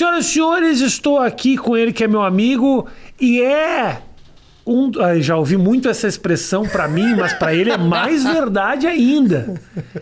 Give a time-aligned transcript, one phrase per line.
[0.00, 2.86] Senhoras e senhores, estou aqui com ele que é meu amigo
[3.20, 4.00] e é
[4.66, 4.90] um,
[5.20, 9.60] já ouvi muito essa expressão para mim, mas para ele é mais verdade ainda,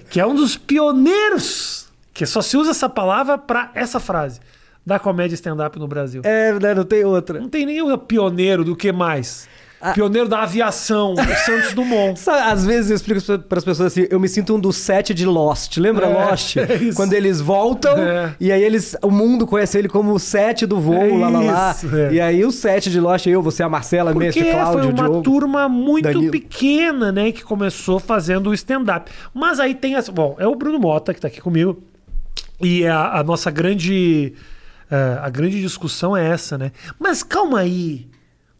[0.08, 4.38] que é um dos pioneiros, que só se usa essa palavra para essa frase
[4.86, 6.22] da comédia stand-up no Brasil.
[6.24, 7.40] É, né, não tem outra.
[7.40, 9.48] Não tem nenhum pioneiro do que mais.
[9.94, 12.20] Pioneiro da aviação, o Santos Dumont.
[12.28, 15.24] Às vezes eu explico para as pessoas assim, eu me sinto um dos sete de
[15.24, 15.76] Lost.
[15.76, 16.56] Lembra É, Lost?
[16.56, 16.66] é.
[16.96, 18.34] Quando eles voltam É.
[18.40, 21.40] e aí eles, o mundo conhece ele como o sete do voo, É lá, lá,
[21.40, 21.76] lá.
[22.10, 22.12] é.
[22.14, 25.02] E aí o sete de Lost, eu, você, a Marcela, Porque Mestre, Cláudio, foi uma
[25.04, 25.22] Diogo.
[25.22, 26.30] turma muito Danilo.
[26.32, 29.10] pequena, né, que começou fazendo o stand-up.
[29.32, 30.10] Mas aí tem essa.
[30.10, 31.82] Bom, é o Bruno Mota que tá aqui comigo.
[32.60, 34.32] E a, a nossa grande.
[35.22, 36.72] a grande discussão é essa, né?
[36.98, 38.06] Mas calma aí.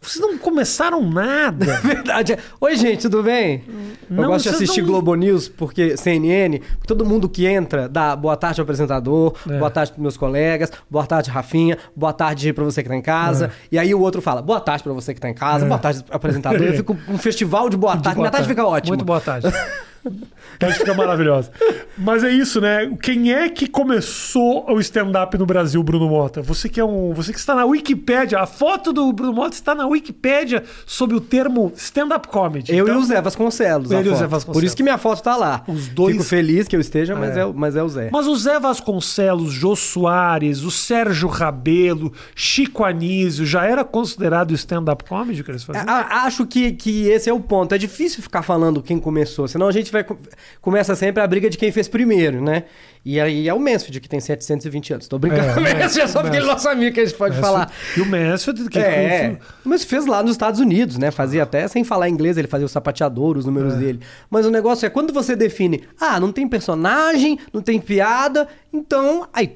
[0.00, 1.66] Vocês não começaram nada.
[1.82, 2.38] Verdade.
[2.60, 3.64] Oi, gente, tudo bem?
[4.08, 8.14] Não, eu gosto de assistir não- Globo News, porque CNN, todo mundo que entra dá
[8.14, 9.58] boa tarde ao apresentador, É.
[9.58, 13.02] boa tarde pros meus colegas, boa tarde, Rafinha, boa tarde pra você que tá em
[13.02, 13.46] casa.
[13.46, 13.50] É.
[13.72, 16.04] E aí o outro fala, boa tarde pra você que tá em casa, boa tarde,
[16.10, 16.62] apresentador.
[16.62, 18.14] Eu fico um festival de boa tarde.
[18.16, 18.90] Boa Minha tarde fica ótima.
[18.94, 19.48] Muito boa tarde.
[20.58, 21.50] Tarde fica maravilhosa.
[21.96, 22.90] Mas é isso, né?
[23.02, 26.42] Quem é que começou o stand-up no Brasil, Bruno Mota?
[26.42, 27.12] Você que é um.
[27.12, 28.38] Você que está na Wikipédia.
[28.40, 32.74] A foto do Bruno Mota está na Wikipédia sob o termo stand-up comedy.
[32.74, 33.90] Eu Então- e o Zé Vasconcelos.
[33.90, 34.26] Ele e o Zé.
[34.26, 34.60] Vasconcelos.
[34.60, 35.62] Por isso que minha foto tá lá.
[35.68, 37.40] Os dois- Fico feliz que eu esteja, mas É.
[37.40, 38.10] é, mas é o Zé.
[38.12, 45.04] Mas o Zé Vasconcelos, Jô Soares, o Sérgio Rabelo, Chico Anísio, já era considerado stand-up
[45.04, 45.84] comedy que eles faziam?
[45.88, 47.74] A- Acho que, que esse é o ponto.
[47.74, 50.04] É difícil ficar falando quem começou, senão a gente vai.
[50.04, 50.18] co-
[50.60, 52.64] Começa sempre a briga de quem fez primeiro, né?
[53.04, 55.08] E aí é o Mansfield, que tem 720 anos.
[55.08, 57.04] Tô brincando É, com o Mansfield, é só porque ele é nosso amigo que a
[57.04, 57.72] gente pode falar.
[57.96, 61.10] E o Mansfield, que É, mas fez lá nos Estados Unidos, né?
[61.10, 64.00] Fazia até sem falar inglês, ele fazia o sapateador, os números dele.
[64.30, 69.26] Mas o negócio é quando você define, ah, não tem personagem, não tem piada, então
[69.32, 69.48] aí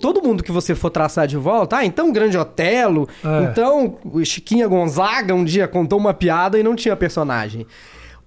[0.00, 3.50] todo mundo que você for traçar de volta, ah, então Grande Otelo, É.
[3.50, 7.66] então o Chiquinha Gonzaga um dia contou uma piada e não tinha personagem.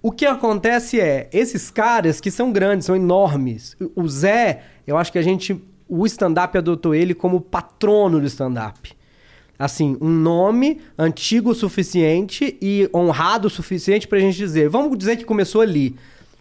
[0.02, 3.76] O que acontece é, esses caras que são grandes, são enormes.
[3.96, 8.96] O Zé, eu acho que a gente, o stand-up adotou ele como patrono do stand-up
[9.60, 14.70] assim, um nome antigo o suficiente e honrado o suficiente pra gente dizer.
[14.70, 15.96] Vamos dizer que começou ali.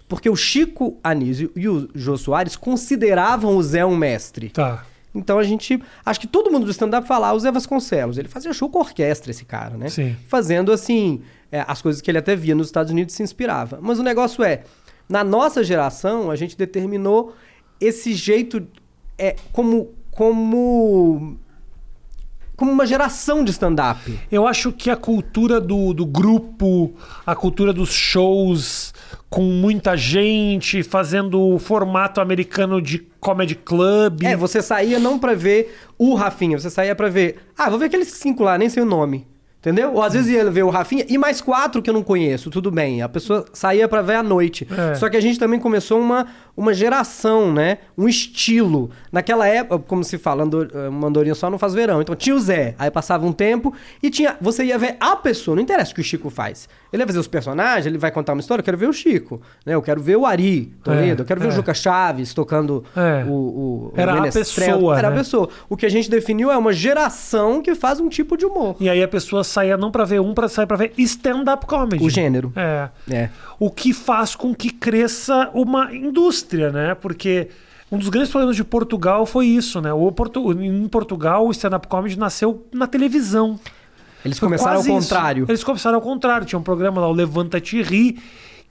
[0.08, 4.50] Porque o Chico Anísio e o Jô Soares consideravam o Zé um mestre.
[4.50, 4.84] Tá.
[5.14, 5.82] Então a gente.
[6.04, 8.18] Acho que todo mundo do stand-up fala, ah, o Zé Vasconcelos.
[8.18, 9.88] Ele fazia show com orquestra, esse cara, né?
[9.88, 10.14] Sim.
[10.28, 13.78] Fazendo assim, é, as coisas que ele até via nos Estados Unidos se inspirava.
[13.80, 14.62] Mas o negócio é,
[15.08, 17.34] na nossa geração, a gente determinou
[17.80, 18.66] esse jeito
[19.18, 19.94] é, como.
[20.10, 21.38] como.
[22.56, 24.18] como uma geração de stand-up.
[24.30, 28.92] Eu acho que a cultura do, do grupo, a cultura dos shows
[29.28, 34.22] com muita gente, fazendo o formato americano de comedy club.
[34.22, 37.36] É, você saía não pra ver o Rafinha, você saía pra ver.
[37.56, 39.26] Ah, vou ver aqueles cinco lá, nem sei o nome.
[39.66, 39.94] Entendeu?
[39.94, 42.70] Ou às vezes ia ver o Rafinha e mais quatro que eu não conheço, tudo
[42.70, 43.02] bem.
[43.02, 44.64] A pessoa saía pra ver à noite.
[44.70, 44.94] É.
[44.94, 47.78] Só que a gente também começou uma, uma geração, né?
[47.96, 48.90] Um estilo.
[49.12, 52.00] Naquela época, como se fala, andor, eh, uma andorinha só não faz verão.
[52.00, 53.72] Então tinha o Zé, aí passava um tempo
[54.02, 54.36] e tinha.
[54.40, 56.68] Você ia ver a pessoa, não interessa o que o Chico faz.
[56.92, 59.40] Ele vai fazer os personagens, ele vai contar uma história, eu quero ver o Chico.
[59.66, 59.74] Né?
[59.74, 61.50] Eu quero ver o Ari Toledo, É, eu quero ver é.
[61.50, 63.24] o Juca Chaves tocando É.
[63.26, 64.44] o, o, o Era a menestrel.
[64.76, 65.14] pessoa, Era né?
[65.14, 65.48] a pessoa.
[65.68, 68.76] O que a gente definiu é uma geração que faz um tipo de humor.
[68.80, 72.02] E aí a pessoa saía não pra ver um, pra sair pra ver stand-up comedy.
[72.04, 72.52] O gênero.
[72.56, 72.88] É.
[73.10, 73.28] É.
[73.58, 76.94] O que faz com que cresça uma indústria, né?
[76.94, 77.48] Porque
[77.90, 79.92] um dos grandes problemas de Portugal foi isso, né?
[79.92, 80.52] O Portu...
[80.52, 83.58] Em Portugal, o stand-up comedy nasceu na televisão.
[84.24, 85.08] Eles Foi começaram ao quase isso.
[85.08, 85.46] contrário.
[85.48, 86.46] Eles começaram ao contrário.
[86.46, 88.18] Tinha um programa lá, o Levanta-te e Ri,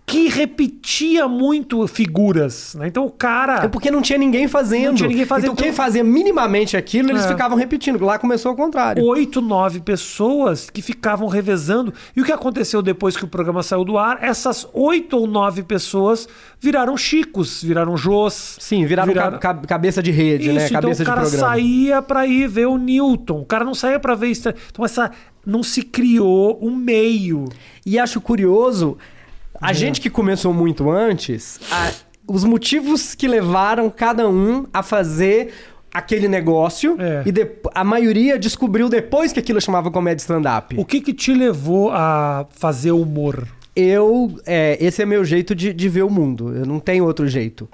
[0.07, 2.75] que repetia muito figuras.
[2.75, 2.87] Né?
[2.87, 3.65] Então o cara.
[3.65, 4.89] É porque não tinha ninguém fazendo.
[4.89, 5.53] Não tinha ninguém fazendo.
[5.53, 7.27] Então quem fazia minimamente aquilo, eles É.
[7.27, 8.03] ficavam repetindo.
[8.05, 9.03] Lá começou ao contrário.
[9.03, 11.91] Oito, nove pessoas que ficavam revezando.
[12.15, 14.19] E o que aconteceu depois que o programa saiu do ar?
[14.21, 16.27] Essas oito ou nove pessoas
[16.59, 18.57] viraram chicos, viraram jôs.
[18.59, 20.57] Sim, viraram, ca- ca- cabeça de rede, né?
[20.65, 23.41] Isso, então Cabeça o cara saía pra ir ver o Newton.
[23.41, 24.31] O cara não saía pra ver...
[24.71, 25.09] Então essa...
[25.47, 27.45] Não se criou um meio.
[27.85, 28.97] E acho curioso.
[29.61, 31.91] A gente que começou muito antes, a-
[32.27, 35.53] os motivos que levaram cada um a fazer
[35.93, 37.23] aquele negócio É.
[37.25, 40.75] e de- a maioria descobriu depois que aquilo chamava comédia stand-up.
[40.77, 43.47] O que que te levou a fazer humor?
[43.75, 46.53] Eu, é, esse é meu jeito de, de ver o mundo.
[46.55, 47.69] Eu não tenho outro jeito.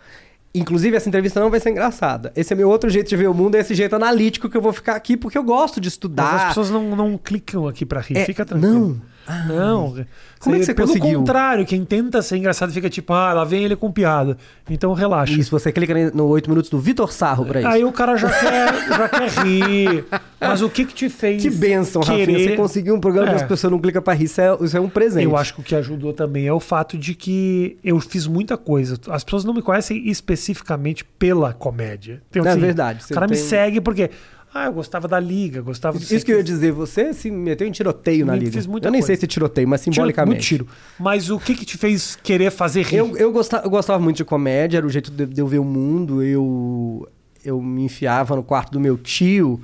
[0.54, 2.34] Inclusive, essa entrevista não vai ser engraçada.
[2.36, 4.62] Esse é meu outro jeito de ver o mundo, é esse jeito analítico que eu
[4.62, 6.24] vou ficar aqui, porque eu gosto de estudar.
[6.34, 8.74] Mas as pessoas não, não clicam aqui pra rir, É, fica tranquilo.
[8.90, 9.02] Não.
[9.48, 10.06] Não.
[10.40, 11.20] Como é que você Pelo conseguiu?
[11.20, 14.38] contrário, quem tenta ser engraçado fica tipo, ah, lá vem ele com piada.
[14.70, 15.34] Então relaxa.
[15.34, 17.70] Isso, você clica no 8 minutos do Vitor Sarro pra isso.
[17.70, 20.06] Aí o cara já quer, já quer rir.
[20.42, 22.26] Mas o que que te fez que benção, Rafinha.
[22.26, 22.50] querer...
[22.50, 23.36] Você conseguiu um programa que É.
[23.36, 24.24] as pessoas não clicam pra rir.
[24.26, 25.26] Isso é, isso é um presente.
[25.26, 28.58] Eu acho que o que ajudou também é o fato de que eu fiz muita
[28.58, 28.98] coisa.
[29.10, 32.22] As pessoas não me conhecem especificamente pela comédia.
[32.32, 34.10] Então, É verdade, você O cara me tem- segue porque.
[34.54, 37.66] Ah, eu gostava da liga, gostava do Isso que eu ia dizer, você se meteu
[37.66, 38.52] em tiroteio na liga.
[38.52, 39.08] fiz muita eu nem coisa.
[39.08, 40.32] sei se tiroteio, mas Tiro- simbolicamente.
[40.36, 40.68] muito tiro.
[41.00, 42.98] Mas o que que te fez querer fazer rir?
[42.98, 45.60] Eu, eu, gostava, eu gostava muito de comédia, era o jeito de, de eu ver
[45.60, 46.22] o mundo.
[46.22, 47.08] Eu,
[47.46, 49.58] eu me enfiava no quarto do meu tio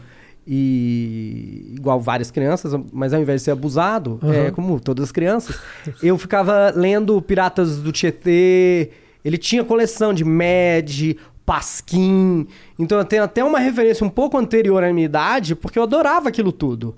[0.49, 4.33] e igual várias crianças, mas ao invés de ser abusado, Uhum.
[4.33, 5.59] é, como todas as crianças,
[6.01, 8.89] eu ficava lendo Piratas do Tietê.
[9.23, 11.15] Ele tinha coleção de Mad,
[11.47, 12.45] Pasquim.
[12.77, 16.27] Então eu tenho até uma referência um pouco anterior à minha idade, porque eu adorava
[16.27, 16.93] aquilo tudo.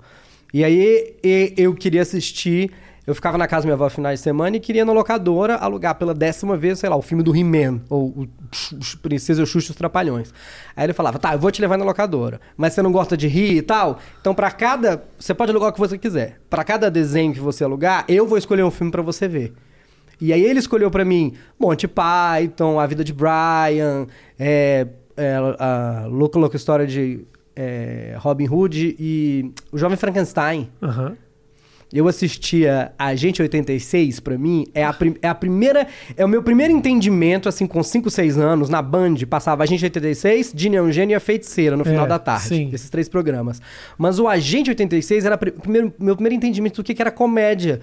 [0.52, 1.14] E aí
[1.56, 2.72] eu queria assistir.
[3.06, 5.94] Eu ficava na casa da minha avó final de semana e queria na locadora alugar
[5.94, 8.28] pela décima vez, sei lá, o filme do He-Man, ou o
[9.02, 10.34] Princesa Xuxa e os Trapalhões.
[10.76, 13.28] Aí ele falava, tá, eu vou te levar na locadora, mas você não gosta de
[13.28, 13.98] rir e tal?
[14.20, 15.04] Então pra cada...
[15.18, 16.40] Você pode alugar o que você quiser.
[16.50, 19.54] Pra cada desenho que você alugar, eu vou escolher um filme pra você ver.
[20.20, 24.06] E aí ele escolheu pra mim Monty Python, A Vida de Brian,
[24.38, 24.86] é,
[25.16, 27.20] é, a Louca Louca História de
[27.56, 30.70] é, Robin Hood e O Jovem Frankenstein.
[30.82, 31.16] Aham.
[31.92, 35.88] Eu assistia Agente 86, pra mim, é a, é a primeira.
[36.16, 40.52] É o meu primeiro entendimento, assim, com 5, 6 anos, na Band, passava Agente 86,
[40.54, 42.44] Dini Eugênio e a Feiticeira no final É, da tarde.
[42.46, 42.70] sim.
[42.72, 43.60] Esses três programas.
[43.98, 47.80] Mas o Agente 86 era a primeiro, meu primeiro entendimento do que, que era comédia.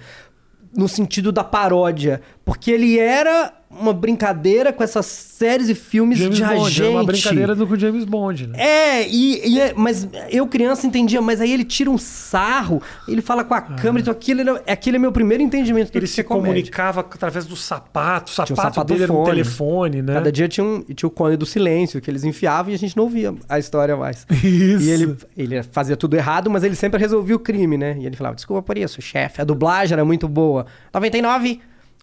[0.76, 2.20] No sentido da paródia.
[2.44, 6.82] Porque ele era uma brincadeira com essas séries e filmes James de Bond, agente.
[6.82, 8.58] é uma brincadeira do com James Bond, né?
[8.58, 13.20] É, e, e é- mas eu criança entendia, mas aí ele tira um sarro, ele
[13.20, 16.24] fala com a câmera, então aquilo, era- aquele é meu primeiro entendimento Ele se é
[16.24, 16.48] comédia.
[16.48, 18.32] comunicava através do sapato.
[18.32, 19.30] O sapato, um sapato dele era um fone.
[19.30, 20.14] telefone, né?
[20.14, 22.96] Cada dia tinha, um, tinha o cone do silêncio, que eles enfiavam e a gente
[22.96, 24.26] não ouvia a história mais.
[24.42, 24.82] Isso.
[24.82, 27.96] E ele, ele fazia tudo errado, mas ele sempre resolvia o crime, né?
[28.00, 30.64] E ele falava, desculpa por isso, chefe, a dublagem era muito boa.
[30.92, 31.60] 99,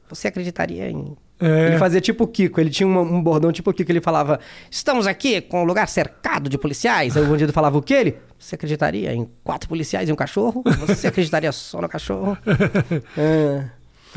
[0.10, 1.16] você acreditaria em...
[1.40, 1.68] É.
[1.68, 4.40] Ele fazia tipo o Kiko, ele tinha uma- um bordão tipo o Kiko, ele falava,
[4.72, 7.18] estamos aqui com um lugar cercado de policiais.
[7.18, 7.94] Aí o bandido falava o quê?
[7.96, 10.64] Ele, você acreditaria em quatro policiais e um cachorro?
[10.88, 12.38] Você acreditaria só no cachorro?
[13.18, 13.66] É.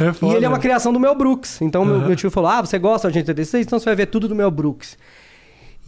[0.01, 0.37] É E foda.
[0.37, 1.61] ele é uma criação do Mel Brooks.
[1.61, 2.07] Então meu, Aham.
[2.07, 3.67] meu tio falou: Ah, você gosta de 86?
[3.67, 4.97] Então você vai ver tudo do Mel Brooks.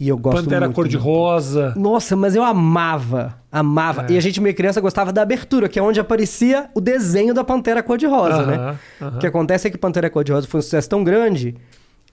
[0.01, 0.75] E eu gosto Pantera muito.
[0.75, 1.75] cor-de-rosa.
[1.77, 4.07] Nossa, mas eu amava, amava.
[4.09, 4.13] É.
[4.13, 7.43] E a gente, meio criança, gostava da abertura, que é onde aparecia o desenho da
[7.43, 8.77] Pantera Cor-de-Rosa, Aham, né?
[8.99, 9.15] aham.
[9.15, 11.55] O que acontece é que Pantera Cor-de-Rosa foi um sucesso tão grande.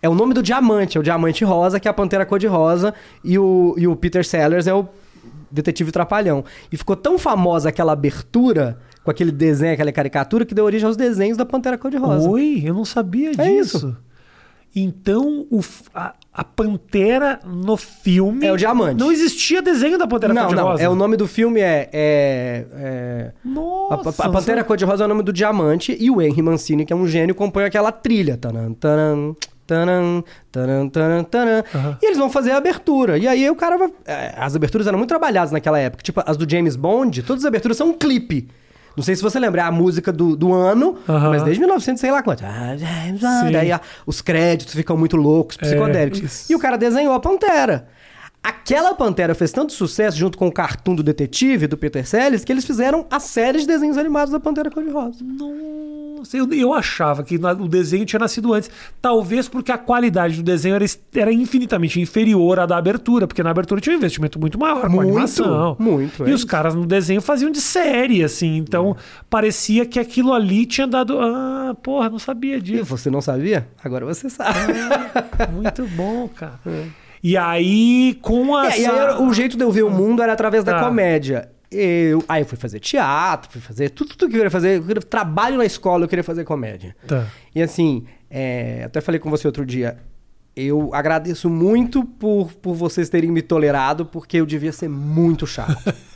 [0.02, 2.93] É o nome do diamante, é o diamante rosa, que é a Pantera Cor-de-Rosa,
[3.25, 4.87] e o, e o Peter Sellers é o
[5.50, 6.44] detetive trapalhão.
[6.70, 10.96] E ficou tão famosa aquela abertura, com aquele desenho, aquela caricatura, que deu origem aos
[10.96, 12.29] desenhos da Pantera Cor-de-Rosa.
[12.29, 13.76] Oi, eu não sabia É disso.
[13.79, 13.96] isso.
[14.76, 15.61] Então, o
[15.94, 18.46] a, a Pantera no filme.
[18.46, 18.98] É o diamante.
[19.00, 20.48] Não existia desenho da Pantera não, não.
[20.48, 20.82] cor-de-rosa.
[20.82, 21.88] É, o nome do filme é.
[21.92, 24.22] é, é- A, Nossa.
[24.22, 26.96] a- a Pantera Cor-de-Rosa é o nome do diamante e o Henry Mancini, que é
[26.96, 28.36] um gênio, compõe aquela trilha.
[28.36, 29.34] Tanan, tanan,
[29.66, 30.22] tanan,
[30.52, 31.64] tanan, tanan, tanan.
[31.75, 31.98] Aham.
[32.00, 33.19] E eles vão fazer a abertura.
[33.19, 33.88] E aí o cara vai...
[34.06, 36.02] é, As aberturas eram muito trabalhadas naquela época.
[36.04, 38.48] Tipo, as do James Bond, todas as aberturas são um clipe.
[38.99, 40.97] Não sei se você lembra, é a música do, do ano,
[41.31, 42.43] mas desde 1900, sei lá quanto.
[43.53, 46.19] Daí a- os créditos ficam muito loucos, psicodélicos.
[46.21, 46.53] isso.
[46.53, 47.87] E o cara desenhou a Pantera.
[48.42, 52.52] Aquela Pantera fez tanto sucesso junto com o cartoon do detetive, do Peter Sellers, que
[52.52, 55.18] eles fizeram a série de desenhos animados da Pantera Cor-de-Rosa.
[55.25, 58.71] Nossa, eu, eu achava que na- o desenho tinha nascido antes.
[59.02, 63.50] Talvez porque a qualidade do desenho era, era infinitamente inferior à da abertura, porque na
[63.50, 65.76] abertura tinha um investimento muito maior com Muito, animação.
[65.78, 66.47] muito, E é os isso.
[66.47, 68.57] caras no desenho faziam de série, assim.
[68.57, 68.97] Então
[69.28, 71.18] parecia que aquilo ali tinha dado.
[71.18, 72.85] Ah, porra, não sabia E disso.
[72.85, 73.68] você não sabia?
[73.83, 74.73] Agora você sabe.
[75.52, 76.59] Muito bom, cara.
[77.22, 78.72] E aí, com a.
[78.72, 80.84] É, e aí o jeito de eu ver o mundo era através da Tá.
[80.84, 81.48] comédia.
[81.70, 84.78] Eu, aí eu fui fazer teatro, fui fazer tudo, tudo que eu queria fazer.
[84.78, 86.96] Eu queria- trabalho na escola, eu queria fazer comédia.
[87.06, 87.26] Tá.
[87.54, 89.98] E assim, é, até falei com você outro dia.
[90.56, 95.76] Eu agradeço muito por, por vocês terem me tolerado, porque eu devia ser muito chato.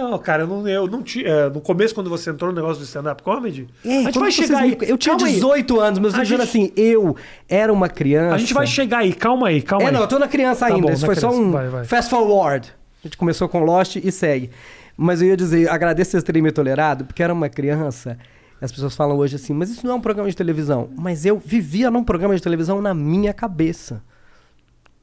[0.00, 1.26] Não, cara, eu não, eu não tinha.
[1.28, 4.30] é, No começo, quando você entrou no negócio do stand-up comedy, É, a gente vai
[4.30, 4.76] chegar aí.
[4.82, 5.34] Eu tinha Calma aí.
[5.34, 7.16] 18 anos, mas eu gente- assim, eu
[7.48, 8.34] era uma criança.
[8.34, 9.92] A gente vai chegar aí, calma aí, calma É, aí.
[9.92, 10.86] não, eu tô na criança Tá ainda.
[10.86, 11.46] bom, Isso foi só criança.
[11.46, 11.84] um Vai, vai.
[11.84, 12.72] fast forward.
[13.02, 14.50] A gente começou com Lost e segue.
[14.96, 18.18] Mas eu ia dizer, agradeço vocês terem me tolerado, porque era uma criança.
[18.60, 20.90] As pessoas falam hoje assim, mas isso não é um programa de televisão.
[20.98, 24.02] Mas eu vivia num programa de televisão na minha cabeça.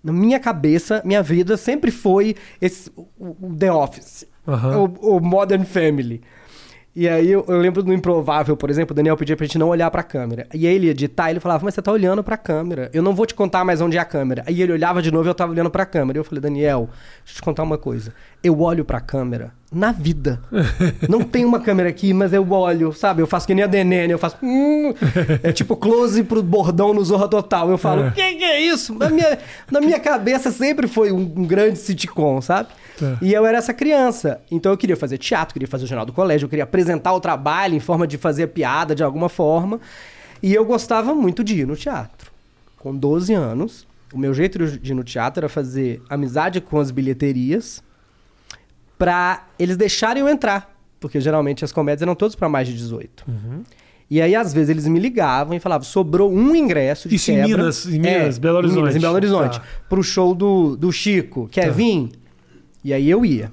[0.03, 4.77] Na minha cabeça, minha vida sempre foi esse, o, o The Office, Aham.
[5.01, 6.21] o, o Modern Family.
[6.99, 9.67] E aí eu, eu lembro do Improvável, por exemplo, o Daniel pedia pra gente não
[9.69, 10.47] olhar pra câmera.
[10.51, 12.89] E aí ele ia editar, ele falava, mas você tá olhando pra câmera.
[12.91, 14.43] Eu não vou te contar mais onde é a câmera.
[14.47, 16.17] Aí ele olhava de novo e eu tava olhando pra câmera.
[16.17, 16.89] E eu falei, Daniel,
[17.23, 18.15] deixa eu te contar uma coisa.
[18.43, 20.41] Eu olho pra câmera na vida.
[21.09, 23.21] Não tem uma câmera aqui, mas eu olho, sabe?
[23.21, 24.37] Eu faço que nem a Denene, eu faço.
[24.41, 24.93] hum.
[25.43, 27.69] é tipo close pro bordão no Zorra Total.
[27.69, 28.11] Eu falo, É.
[28.11, 28.93] que que é isso?
[28.95, 29.37] Na minha,
[29.69, 32.69] na minha cabeça sempre foi um, um grande sitcom, sabe?
[32.97, 33.17] Tá.
[33.21, 34.39] E eu era essa criança.
[34.49, 37.19] Então eu queria fazer teatro, queria fazer o jornal do colégio, eu queria apresentar o
[37.19, 39.79] trabalho em forma de fazer piada de alguma forma.
[40.41, 42.31] E eu gostava muito de ir no teatro.
[42.77, 46.89] Com 12 anos, o meu jeito de ir no teatro era fazer amizade com as
[46.89, 47.83] bilheterias
[48.97, 50.75] pra eles deixarem eu entrar.
[50.99, 53.23] Porque geralmente as comédias eram todas pra mais de 18.
[53.27, 53.63] Uhum.
[54.09, 57.35] E aí, às vezes, eles me ligavam e falavam: sobrou um ingresso de Isso em
[57.35, 57.57] quebra.
[57.57, 58.97] Minas, em Minas, É, Belo em Minas, Horizonte.
[58.97, 59.59] em Belo Horizonte.
[59.59, 59.65] Tá.
[59.89, 61.47] Pro show do, do Chico.
[61.51, 61.71] Quer Tá.
[61.71, 62.09] vir?
[62.83, 63.51] E aí eu ia.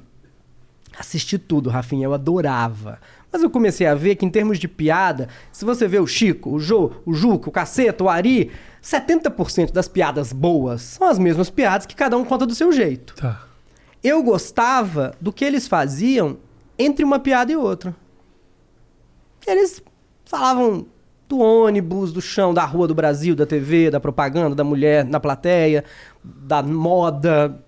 [0.99, 2.99] Assisti tudo, Rafinha, eu adorava.
[3.33, 6.51] Mas eu comecei a ver que, em termos de piada, se você vê o Chico,
[6.51, 11.51] o Jô, o Juca, o Caceta, o Ari, 70% das piadas boas são as mesmas
[11.51, 13.15] piadas que cada um conta do seu jeito.
[13.17, 13.43] Tá.
[14.05, 16.37] Eu gostava do que eles faziam
[16.79, 17.97] entre uma piada e outra.
[19.47, 19.83] Eles
[20.27, 20.87] falavam
[21.27, 25.19] do ônibus, do chão, da rua do Brasil, da TV, da propaganda, da mulher na
[25.19, 25.85] plateia,
[26.23, 27.65] da moda.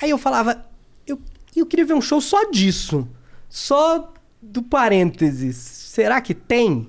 [0.00, 0.64] Aí eu falava,
[1.04, 1.20] eu,
[1.56, 3.08] eu queria ver um show só disso.
[3.48, 5.56] Só do parênteses.
[5.56, 6.88] Será que tem?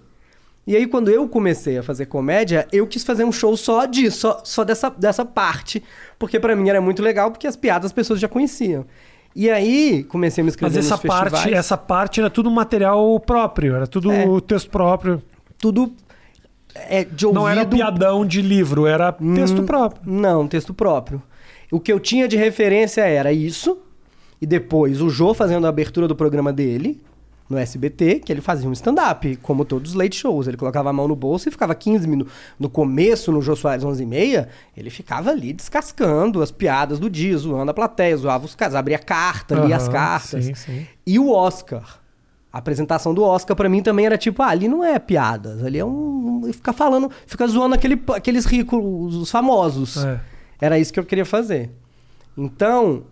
[0.67, 4.17] E aí, quando eu comecei a fazer comédia, eu quis fazer um show só disso,
[4.19, 5.83] só, só dessa, dessa parte.
[6.17, 8.85] Porque pra mim era muito legal, porque as piadas as pessoas já conheciam.
[9.35, 11.31] E aí, comecei a me inscrever Mas essa nos festivais.
[11.31, 14.25] parte, essa parte era tudo material próprio, era tudo É.
[14.47, 15.21] texto próprio.
[15.59, 15.93] Tudo
[16.73, 17.41] é, de ouvido...
[17.41, 20.01] Não era piadão de livro, era texto Hum, próprio.
[20.05, 21.21] Não, texto próprio.
[21.71, 23.77] O que eu tinha de referência era isso,
[24.41, 27.01] e depois o Jô fazendo a abertura do programa dele,
[27.49, 30.47] no SBT, que ele fazia um stand-up, como todos os late shows.
[30.47, 32.33] Ele colocava a mão no bolso e ficava 15 minutos.
[32.59, 37.09] No começo, no Jô Soares 11 e meia, ele ficava ali descascando as piadas do
[37.09, 40.45] dia, zoando a plateia, zoava os caras, abria carta, lia as Aham, cartas.
[40.45, 40.87] Sim, sim.
[41.05, 41.99] E o Oscar.
[42.51, 45.77] A apresentação do Oscar pra mim também era tipo, ah, ali não é piadas, ali
[45.77, 46.41] é um.
[46.45, 49.97] um- Fica falando, fica zoando aquele, aqueles ricos, os famosos.
[50.03, 50.19] É.
[50.61, 51.69] Era isso que eu queria fazer.
[52.37, 53.03] Então,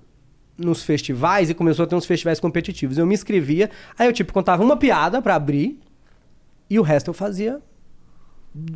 [0.57, 4.31] nos festivais, e começou a ter uns festivais competitivos, eu me inscrevia, aí eu tipo
[4.33, 5.79] contava uma piada pra abrir,
[6.69, 7.61] e o resto eu fazia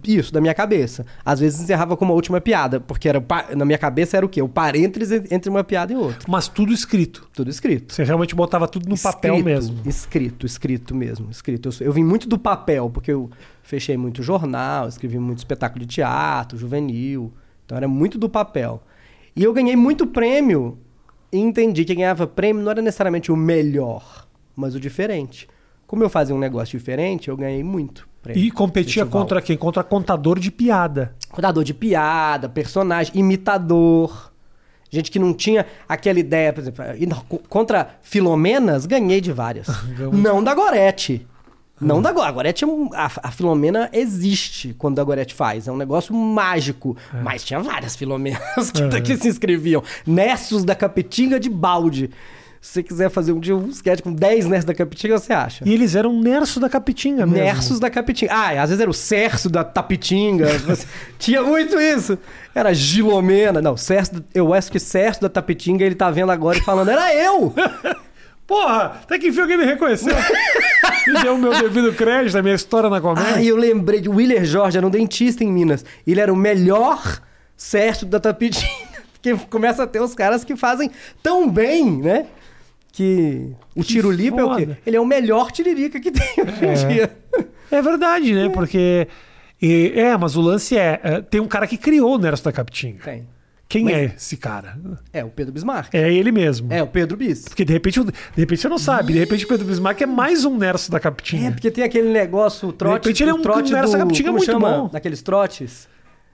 [0.03, 1.05] isso, da minha cabeça.
[1.23, 3.23] Às vezes encerrava com uma última piada, porque era
[3.55, 4.41] na minha cabeça era o quê?
[4.41, 6.25] O parênteses entre uma piada e outra.
[6.27, 7.29] Mas tudo escrito.
[7.31, 7.93] Tudo escrito.
[7.93, 9.81] Você realmente botava tudo no papel Escrito, mesmo.
[9.85, 11.29] Escrito, escrito mesmo.
[11.29, 11.69] Escrito.
[11.69, 13.29] Eu, eu vim muito do papel, porque eu
[13.61, 17.31] fechei muito jornal, escrevi muito espetáculo de teatro, juvenil.
[17.65, 18.81] Então era muito do papel.
[19.35, 20.79] E eu ganhei muito prêmio
[21.31, 25.47] entendi que ganhava prêmio não era necessariamente o melhor, mas o diferente.
[25.85, 28.43] Como eu fazia um negócio diferente, eu ganhei muito prêmio.
[28.43, 29.21] E competia Festival.
[29.21, 29.57] contra quem?
[29.57, 31.15] Contra contador de piada.
[31.29, 34.33] Contador de piada, personagem, imitador.
[34.89, 36.83] Gente que não tinha aquela ideia, por exemplo,
[37.49, 39.67] contra Filomenas, ganhei de várias.
[40.13, 41.27] Não da Gorete.
[41.79, 42.27] Não da Gorete.
[42.29, 45.67] A Gorete é um, a, a Filomena existe quando a Gorete faz.
[45.67, 46.97] É um negócio mágico.
[47.23, 49.01] Mas tinha várias Filomenas que, É.
[49.01, 49.83] que se inscreviam.
[50.05, 52.09] Nessos da Capetinga de balde.
[52.59, 55.63] Se você quiser fazer um dia um sketch com 10 Nessos da Capetinga, você acha?
[55.65, 57.43] E eles eram Nerso da Capitinga mesmo.
[57.45, 58.33] Nersos da Capitinga.
[58.33, 60.47] Ah, às vezes era o Cerso da Tapitinga.
[61.19, 62.17] Tinha muito isso.
[62.55, 63.61] Era Gilomena.
[63.61, 67.13] Não, Cerso, eu acho que Cerso da Tapitinga ele tá vendo agora e falando, era
[67.13, 67.53] eu!
[68.47, 70.15] Porra, até que enfim alguém me reconheceu.
[71.05, 73.35] me deu o meu devido crédito, a minha história na comédia.
[73.35, 75.83] Ah, eu lembrei de Willer Jorge, era um dentista em Minas.
[76.05, 77.21] Ele era o melhor
[77.57, 78.87] Cerso da Tapitinga.
[79.13, 80.89] Porque começa a ter os caras que fazem
[81.21, 82.27] tão bem, né?
[82.93, 84.69] Que o Tirulipa é o quê?
[84.85, 86.73] Ele é o melhor tiririca que tem hoje em É.
[86.93, 87.17] dia.
[87.69, 88.49] É verdade, né?
[88.49, 89.07] Porque.
[89.61, 92.51] e- é, mas o lance é, é, Tem um cara que criou o Nerso da
[92.51, 93.03] Capitinga.
[93.03, 93.27] Tem.
[93.69, 94.77] Quem Mas- é esse cara?
[95.11, 95.93] É, o Pedro Bismarck.
[95.93, 96.71] É ele mesmo.
[96.71, 97.45] É, o Pedro Bis.
[97.49, 99.11] Porque de repente, de repente você não sabe.
[99.13, 101.51] De repente o Pedro Bismarck é mais um Nerso da É, Capitinga.
[101.51, 103.99] porque tem aquele negócio, o trote, repente ele é o um trote cara, essa do,
[103.99, 104.71] capitinga é como muito chama?
[104.83, 104.87] bom.
[104.89, 105.87] Daqueles trotes.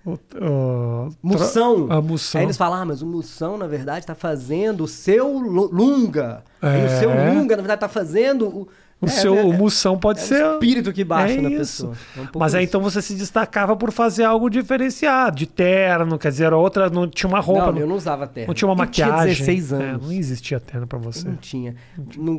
[0.06, 1.88] O- o- Mussão.
[1.90, 2.40] A Mussão.
[2.42, 6.44] Aí eles falam, ah, mas o Mussão, na verdade, tá fazendo o seu lu- Lunga.
[6.62, 7.00] Aí o É.
[7.00, 8.68] seu Lunga, na verdade, tá fazendo o...
[9.04, 9.58] O É, seu é, o é.
[9.58, 10.54] Mussão pode É o ser.
[10.54, 11.88] espírito que baixa é na isso.
[11.90, 11.98] pessoa.
[12.18, 12.70] É um Mas aí isso.
[12.72, 17.28] então você se destacava por fazer algo diferenciado, de terno, quer dizer, outra não tinha
[17.28, 18.48] uma roupa, Não, não, eu não usava terno.
[18.48, 19.36] não tinha uma Eu maquiagem.
[19.36, 20.06] tinha 16 É, anos.
[20.06, 21.28] não existia terno pra Eu você.
[21.28, 21.76] não tinha.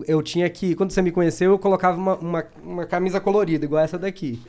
[0.07, 0.75] Eu tinha que...
[0.75, 4.41] Quando você me conheceu, eu colocava uma, uma, uma camisa colorida, igual essa daqui.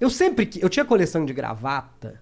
[0.00, 0.48] Eu sempre...
[0.60, 2.20] Eu tinha coleção de gravata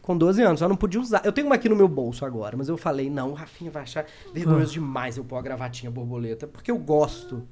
[0.00, 1.20] Com 12 anos, eu não podia usar.
[1.24, 3.82] Eu tenho uma aqui no meu bolso agora, mas eu falei, não, o Rafinha vai
[3.82, 7.42] achar vergonhoso demais eu pôr a gravatinha borboleta, porque eu gosto,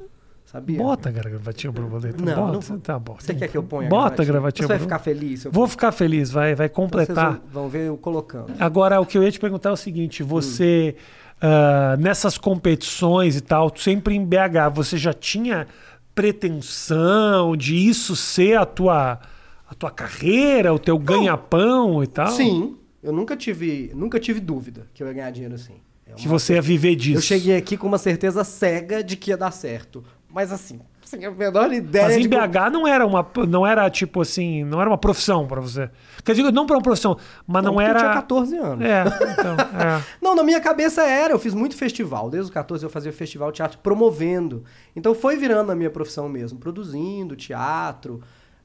[0.46, 0.78] sabia?
[0.78, 2.24] Bota a gravatinha borboleta.
[2.24, 2.52] Não, bota.
[2.52, 2.78] não vou.
[2.78, 3.16] Tá bom.
[3.18, 4.66] Você quer que eu ponha a Bota a gravatinha?
[4.66, 5.44] Você vai ficar feliz?
[5.44, 7.32] eu Vou ficar feliz, vai, vai Então completar.
[7.32, 8.52] Vocês vão ver eu colocando.
[8.58, 10.96] Agora, o que eu ia te perguntar é o seguinte: você,
[11.40, 15.66] ah, nessas competições e tal, sempre em BH, você já tinha
[16.14, 19.20] pretensão de isso ser a tua,
[19.68, 22.28] a tua carreira, o teu ganha-pão e tal?
[22.28, 25.74] Sim, eu nunca tive, nunca tive dúvida que eu ia ganhar dinheiro assim.
[26.06, 27.18] É Que você ia viver disso.
[27.18, 30.04] Eu cheguei aqui com uma certeza cega de que ia dar certo.
[30.36, 33.66] Mas assim, sem a menor ideia Mas em de como- BH não era uma, não
[33.66, 35.90] era tipo assim, não era uma profissão pra você.
[36.22, 37.16] Quer dizer, não pra uma profissão,
[37.46, 37.98] mas não, porque era.
[37.98, 38.84] Eu tinha 14 anos.
[38.84, 40.02] É, então, é.
[40.20, 41.32] Não, na minha cabeça era.
[41.32, 42.28] Eu fiz muito festival.
[42.28, 44.62] Desde os 14 eu fazia festival de teatro promovendo.
[44.94, 46.58] Então foi virando a minha profissão mesmo.
[46.58, 48.20] Produzindo teatro,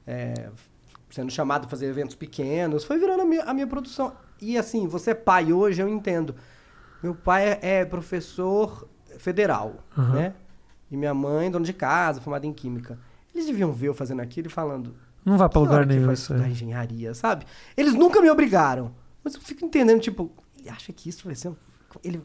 [0.06, 0.50] é,
[1.08, 2.84] sendo chamado para fazer eventos pequenos.
[2.84, 4.12] Foi virando a minha, a minha produção.
[4.42, 6.34] E assim, você é pai hoje, eu entendo.
[7.02, 8.86] Meu pai é, é professor
[9.18, 10.12] federal, Uhum.
[10.12, 10.34] né?
[10.92, 12.98] E minha mãe, dona de casa, formada em química.
[13.34, 14.94] Eles deviam ver eu fazendo aquilo e falando,
[15.24, 16.50] Não vai pra "Que lugar nenhum isso aí.
[16.50, 17.46] engenharia, sabe?
[17.76, 18.92] Eles nunca me obrigaram.
[19.24, 21.56] Mas eu fico entendendo, tipo, ele acha que isso vai ser um...
[22.04, 22.20] Ele...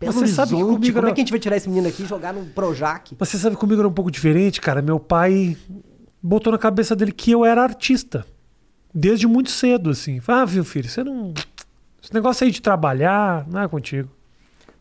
[0.00, 1.88] Você sabe que Horizonte, comigo como era- é que a gente vai tirar esse menino
[1.88, 3.16] aqui e jogar no Projac?
[3.18, 4.82] Você sabe que comigo era um pouco diferente, cara.
[4.82, 5.56] Meu pai
[6.22, 8.26] botou na cabeça dele que eu era artista.
[8.94, 10.20] Desde muito cedo, assim.
[10.28, 11.32] Ah, viu, filho, você não.
[12.02, 14.08] Esse negócio aí de trabalhar, não é contigo.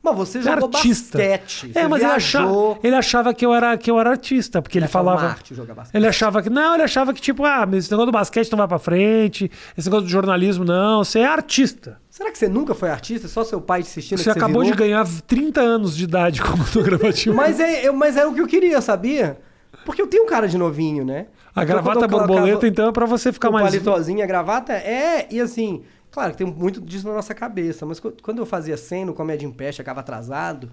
[0.03, 1.17] Mas você Você é jogou artista.
[1.17, 4.61] basquete, É, você mas ele achava, ele achava que eu era, que eu era artista,
[4.61, 5.33] porque ele, achava uma falava.
[5.33, 5.95] arte jogar basquete.
[5.95, 6.49] Ele achava que.
[6.49, 9.49] Não, ele achava que, tipo, ah, mas esse negócio do basquete não vai pra frente,
[9.77, 11.03] esse negócio do jornalismo, não.
[11.05, 11.97] Você é artista.
[12.09, 13.27] Será que você nunca foi artista?
[13.27, 14.75] Só seu pai te assistindo Você que acabou virou?
[14.75, 17.35] de ganhar 30 anos de idade como gravativo.
[17.35, 19.37] Mas é, eu, mas é o que eu queria, sabia?
[19.85, 21.27] Porque eu tenho um cara de novinho, né?
[21.55, 23.65] A Então, gravata borboleta, então, é pra você ficar mais.
[23.65, 25.81] palitozinho, a gravata, é, e assim,
[26.13, 29.13] claro que tem muito disso na nossa cabeça, mas qu- quando eu fazia cena, no
[29.13, 30.71] Comédia em Pé, chegava atrasado,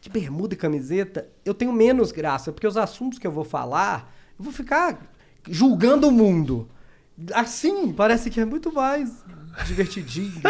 [0.00, 4.14] de bermuda e camiseta, eu tenho menos graça, porque os assuntos que eu vou falar,
[4.38, 5.00] eu vou ficar
[5.48, 6.68] julgando o mundo.
[7.32, 9.24] Assim, parece que é muito mais
[9.66, 10.32] divertidinho.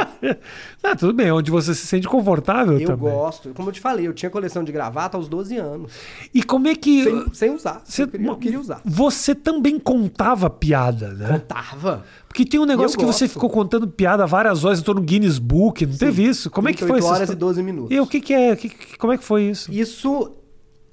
[0.82, 3.10] Ah, tudo bem, onde você se sente confortável eu também.
[3.10, 3.54] gosto.
[3.54, 5.92] Como eu te falei, eu tinha coleção de gravata aos 12 anos.
[6.32, 7.04] E como é que.
[7.04, 7.80] Sem, sem usar.
[7.84, 8.82] Você, eu, queria, eu queria usar.
[8.84, 11.38] Você também contava piada, né?
[11.38, 12.04] Contava.
[12.28, 15.38] Porque tem um negócio eu que você ficou contando piada várias horas, entrou no Guinness
[15.38, 16.50] Book, não teve isso?
[16.50, 17.14] Como é que foi 38 isso?
[17.14, 17.96] horas e 12 minutos.
[17.96, 18.56] E o que, que é?
[18.56, 19.72] Que- que- como é que foi isso?
[19.72, 20.32] Isso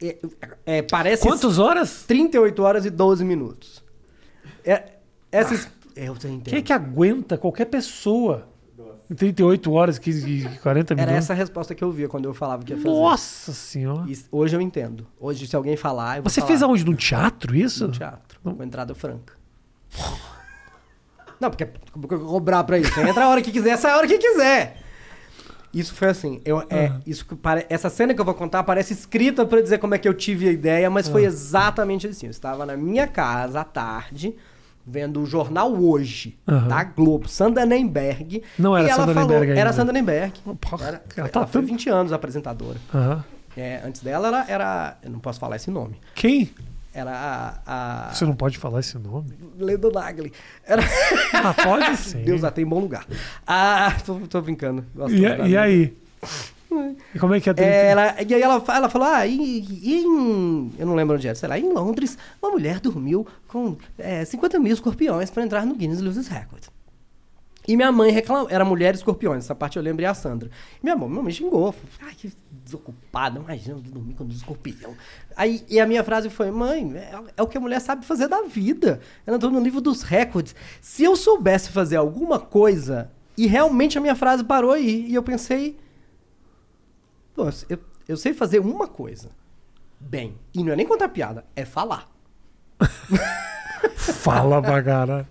[0.02, 0.18] é,
[0.66, 1.24] é, parece...
[1.24, 2.04] Quantas horas?
[2.08, 3.84] 38 horas e 12 minutos.
[4.64, 4.94] É,
[5.32, 5.68] essas...
[5.96, 6.44] É, eu entendo.
[6.44, 8.48] Quem é que aguenta qualquer pessoa?
[9.10, 11.10] Em 38 horas, 15, e 40 minutos.
[11.12, 12.88] Era essa a resposta que eu via quando eu falava que ia fazer.
[12.90, 14.10] Nossa senhora.
[14.10, 15.06] Isso- hoje eu entendo.
[15.20, 16.48] Hoje, se alguém falar, Você falar.
[16.48, 16.86] fez aonde?
[16.86, 17.88] Num teatro isso?
[17.88, 19.34] No teatro, com entrada franca.
[21.40, 21.66] Não, porque
[22.18, 22.98] cobrar pra isso.
[23.02, 24.78] Entra a hora que quiser, sai a hora que quiser.
[25.74, 26.40] Isso foi assim.
[26.46, 27.00] Eu, é, Ah.
[27.06, 30.08] isso pare- essa cena que eu vou contar parece escrita pra dizer como é que
[30.08, 31.12] eu tive a ideia, mas Ah.
[31.12, 32.28] foi exatamente assim.
[32.28, 34.36] Eu estava na minha casa à tarde,
[34.86, 36.68] vendo o jornal Hoje, Aham.
[36.68, 38.44] da Globo, Sandra Nemberg.
[38.58, 39.60] Não era e ela Sandra falou, Nemberg.
[39.60, 40.34] Era Sandra Nemberg.
[40.60, 42.78] Porra, Era, ela ela tá foi tão- 20 anos apresentadora.
[42.94, 43.24] Aham.
[43.58, 44.98] É, antes dela era, era.
[45.04, 46.00] Eu não posso falar esse nome.
[46.16, 46.50] Quem?
[46.94, 47.12] Era
[47.66, 48.08] a.
[48.10, 49.30] a Você não pode falar esse nome.
[49.58, 50.32] Leda Nagli.
[50.66, 50.82] Era.
[51.34, 52.24] Ah, pode sim.
[52.24, 53.06] Deus a tem em bom lugar.
[53.48, 54.86] Ah, tô, tô brincando.
[54.96, 55.98] Gosto E, e aí?
[57.14, 57.54] E como é que é?
[57.58, 60.72] É, ela, e aí ela, ela falou, ah, e, e em...
[60.80, 64.60] Eu não lembro onde era, sei lá, em Londres, uma mulher dormiu com é, 50
[64.60, 66.64] mil escorpiões para entrar no Guinness Losers Record.
[67.68, 70.50] E minha mãe reclamou, era mulher escorpiões, essa parte eu lembro e a Sandra.
[70.82, 74.96] E minha mãe, minha mãe xingou, falou, ai, que desocupada, imagina dormir com um escorpião.
[75.36, 78.28] Aí, e a minha frase foi, mãe, é, é o que a mulher sabe fazer
[78.28, 79.00] da vida.
[79.26, 80.56] Ela entrou no livro dos recordes.
[80.82, 85.22] Se eu soubesse fazer alguma coisa, e realmente a minha frase parou aí, e eu
[85.22, 85.78] pensei,
[87.34, 89.30] pô, eu, eu sei fazer uma coisa
[90.00, 92.10] bem, e não é nem contar piada, é falar.
[93.96, 95.28] Fala pra cara.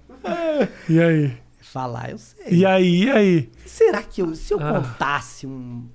[0.89, 1.37] E aí?
[1.61, 2.47] Falar eu sei.
[2.53, 3.05] E aí?
[3.05, 3.51] E aí?
[3.65, 4.81] Será que eu, se eu Ah.
[4.81, 5.87] contasse um,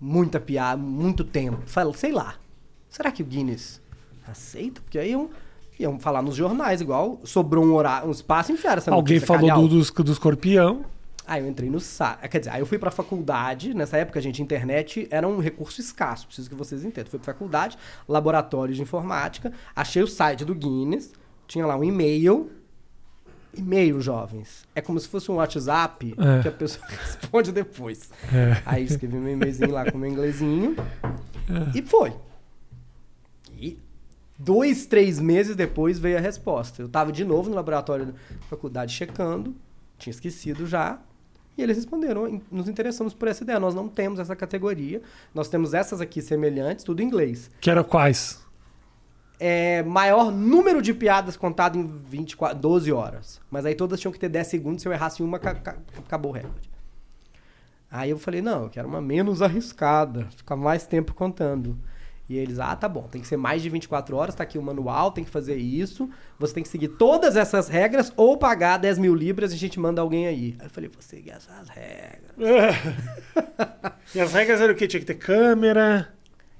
[0.00, 2.34] muita piada, muito tempo, fala- sei lá,
[2.88, 3.80] será que o Guinness
[4.28, 4.80] aceita?
[4.80, 5.28] Porque aí iam,
[5.78, 9.48] iam falar nos jornais, igual sobrou um, horário, um espaço, enfiaram essa Alguém notícia, falou
[9.48, 9.68] calhau.
[9.68, 10.84] do, dos- do escorpião.
[11.26, 12.28] Aí eu entrei no site.
[12.28, 13.74] Quer dizer, aí eu fui pra faculdade.
[13.74, 17.10] Nessa época, gente, internet era um recurso escasso, preciso que vocês entendam.
[17.10, 17.76] Fui pra faculdade,
[18.08, 21.12] laboratório de informática, achei o site do Guinness,
[21.46, 22.50] tinha lá um e-mail.
[23.54, 24.64] E-mail, jovens.
[24.74, 26.42] É como se fosse um WhatsApp É.
[26.42, 28.10] que a pessoa responde depois.
[28.32, 28.60] É.
[28.66, 30.76] Aí escrevi meu e-mailzinho lá com meu inglesinho.
[31.74, 32.12] E foi.
[33.58, 33.78] E
[34.38, 36.82] dois, três meses depois veio a resposta.
[36.82, 38.12] Eu tava de novo no laboratório da
[38.50, 39.54] faculdade checando,
[39.98, 40.98] tinha esquecido já.
[41.56, 43.58] E eles responderam: "In- nos interessamos por essa ideia.
[43.58, 45.00] Nós não temos essa categoria.
[45.34, 47.50] Nós temos essas aqui semelhantes, tudo em inglês.
[47.60, 48.44] Que era quais?
[49.38, 53.40] É, maior número de piadas contado em 24, 12 horas.
[53.50, 54.82] Mas aí todas tinham que ter 10 segundos.
[54.82, 56.70] Se eu errasse uma, ca- ca- acabou o recorde.
[57.90, 60.26] Aí eu falei: não, eu quero uma menos arriscada.
[60.36, 61.78] Ficar mais tempo contando.
[62.28, 64.62] E eles, ah, tá bom, tem que ser mais de 24 horas, tá aqui o
[64.62, 66.10] manual, tem que fazer isso.
[66.38, 69.78] Você tem que seguir todas essas regras ou pagar 10 mil libras e a gente
[69.78, 70.56] manda alguém aí.
[70.58, 72.34] Aí eu falei, vou seguir essas regras.
[74.14, 74.86] E as regras eram o quê?
[74.86, 76.08] Tinha que ter câmera.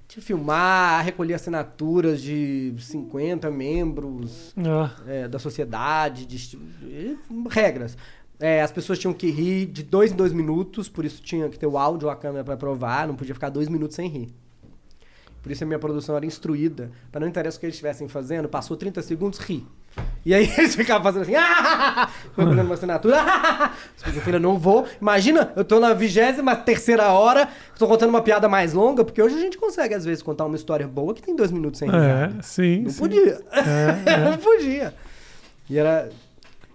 [0.08, 7.16] Tinha que filmar, recolher assinaturas de 50 membros Ah, é, da sociedade, de eh,
[7.50, 7.96] regras.
[8.38, 11.58] É, as pessoas tinham que rir de dois em dois minutos, por isso tinha que
[11.58, 14.34] ter o áudio ou a câmera para provar, não podia ficar dois minutos sem rir.
[15.46, 18.48] Por isso a minha produção era instruída, para não interessa o que eles estivessem fazendo,
[18.48, 19.64] passou 30 segundos, ri.
[20.24, 23.72] E aí eles ficavam fazendo assim, ah, recolhendo uma assinatura, ah,
[24.06, 24.88] eu falei, não vou.
[25.00, 29.36] Imagina, eu tô na vigésima terceira hora, tô contando uma piada mais longa, porque hoje
[29.36, 32.42] a gente consegue, às vezes, contar uma história boa que tem dois minutos sem é,
[32.42, 32.80] sim.
[32.80, 32.98] Não sim.
[32.98, 33.40] podia.
[33.52, 34.94] É, não podia.
[35.70, 36.08] E era.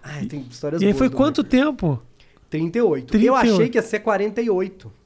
[0.02, 2.02] Ai, tem histórias E aí foi quanto tempo?
[2.48, 3.08] 38.
[3.08, 3.26] 38.
[3.26, 5.01] Eu achei que ia ser 48.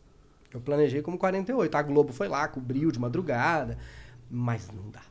[0.57, 1.77] Eu planejei como 48.
[1.77, 3.77] A Globo foi lá, cobriu de madrugada.
[4.31, 5.03] Mas não dá.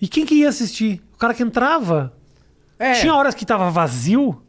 [0.00, 1.02] E quem que ia assistir?
[1.14, 2.12] O cara que entrava?
[2.78, 4.42] É, Tinha horas que tava vazio?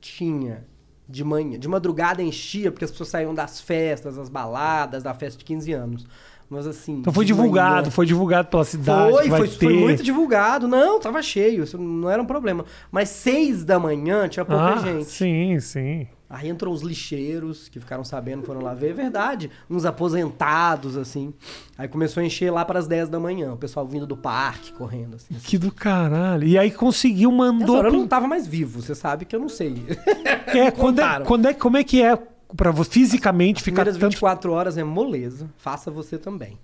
[0.00, 0.66] tinha.
[1.08, 1.58] De manhã.
[1.58, 5.72] De madrugada enchia, porque as pessoas saíam das festas, das baladas, da festa de 15
[5.72, 6.06] anos.
[6.50, 6.98] Mas assim.
[6.98, 9.10] Então foi divulgado, manhã- foi divulgado pela cidade.
[9.10, 10.68] Foi, foi, foi muito divulgado.
[10.68, 12.64] Não, tava cheio, isso não era um problema.
[12.90, 15.04] Mas seis da manhã tinha pouca ah, gente.
[15.04, 16.06] Sim, sim.
[16.32, 19.50] Aí entrou os lixeiros que ficaram sabendo, foram lá ver, é verdade.
[19.68, 21.34] Uns aposentados, assim.
[21.76, 24.72] Aí começou a encher lá para as 10 da manhã, o pessoal vindo do parque,
[24.72, 25.34] correndo, assim.
[25.34, 26.48] Que do caralho.
[26.48, 27.76] E aí conseguiu, mandou.
[27.76, 29.74] hora eu não tava mais vivo, você sabe que eu não sei.
[30.52, 32.14] É, quando é, quando é, como é que é
[32.54, 36.58] pra você fisicamente ficar Primeiras tanto 24 horas é moleza, faça você também.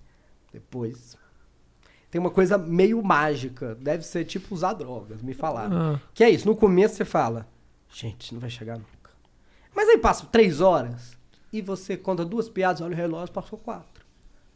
[0.52, 1.16] Depois.
[2.10, 5.76] Tem uma coisa meio mágica, deve ser tipo usar drogas, me falaram.
[5.76, 6.00] Ah.
[6.12, 7.46] Que é isso, no começo você fala,
[7.90, 8.78] gente, não vai chegar.
[9.88, 11.16] Mas aí passa três horas
[11.50, 14.04] e você conta duas piadas, olha o relógio, passou quatro.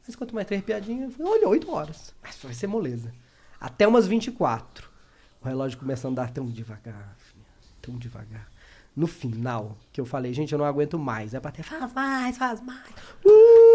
[0.07, 2.15] Mas quanto mais três piadinhas, olha, oito horas.
[2.23, 3.15] Mas vai ser moleza.
[3.59, 4.91] Até umas 24.
[5.41, 7.17] O relógio começa a andar tão devagar,
[7.81, 8.47] tão devagar.
[8.95, 11.33] No final, que eu falei, gente, eu não aguento mais.
[11.33, 12.91] É pra ter, faz mais, faz mais.
[13.25, 13.72] Uh!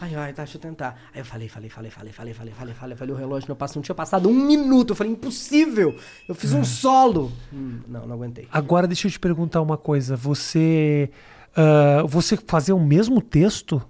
[0.00, 0.98] Ai, ai, tá, deixa eu tentar.
[1.14, 3.76] Aí eu falei, falei, falei, falei, falei, falei, falei, falei, falei, o relógio não passou,
[3.76, 4.90] não tinha passado um minuto.
[4.92, 5.96] Eu falei, impossível.
[6.28, 7.32] Eu fiz um solo.
[7.52, 8.46] Hum, não, não aguentei.
[8.52, 10.16] Agora deixa eu te perguntar uma coisa.
[10.16, 11.10] Você.
[11.56, 13.82] ah, você fazia o mesmo texto?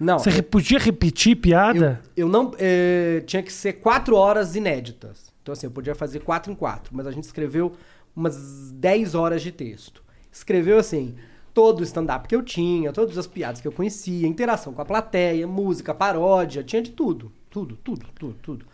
[0.00, 2.00] Não, Você re- podia repetir piada?
[2.16, 2.52] eu não.
[2.58, 5.32] eh, tinha que ser quatro horas inéditas.
[5.40, 7.72] Então, assim, eu podia fazer quatro em quatro, mas a gente escreveu
[8.14, 10.02] umas 10 horas de texto.
[10.32, 11.14] Escreveu assim.
[11.54, 14.84] Todo o stand-up que eu tinha, todas as piadas que eu conhecia, interação com a
[14.84, 17.30] plateia, música, paródia, tinha de tudo.
[17.50, 18.66] Tudo, tudo, tudo, tudo.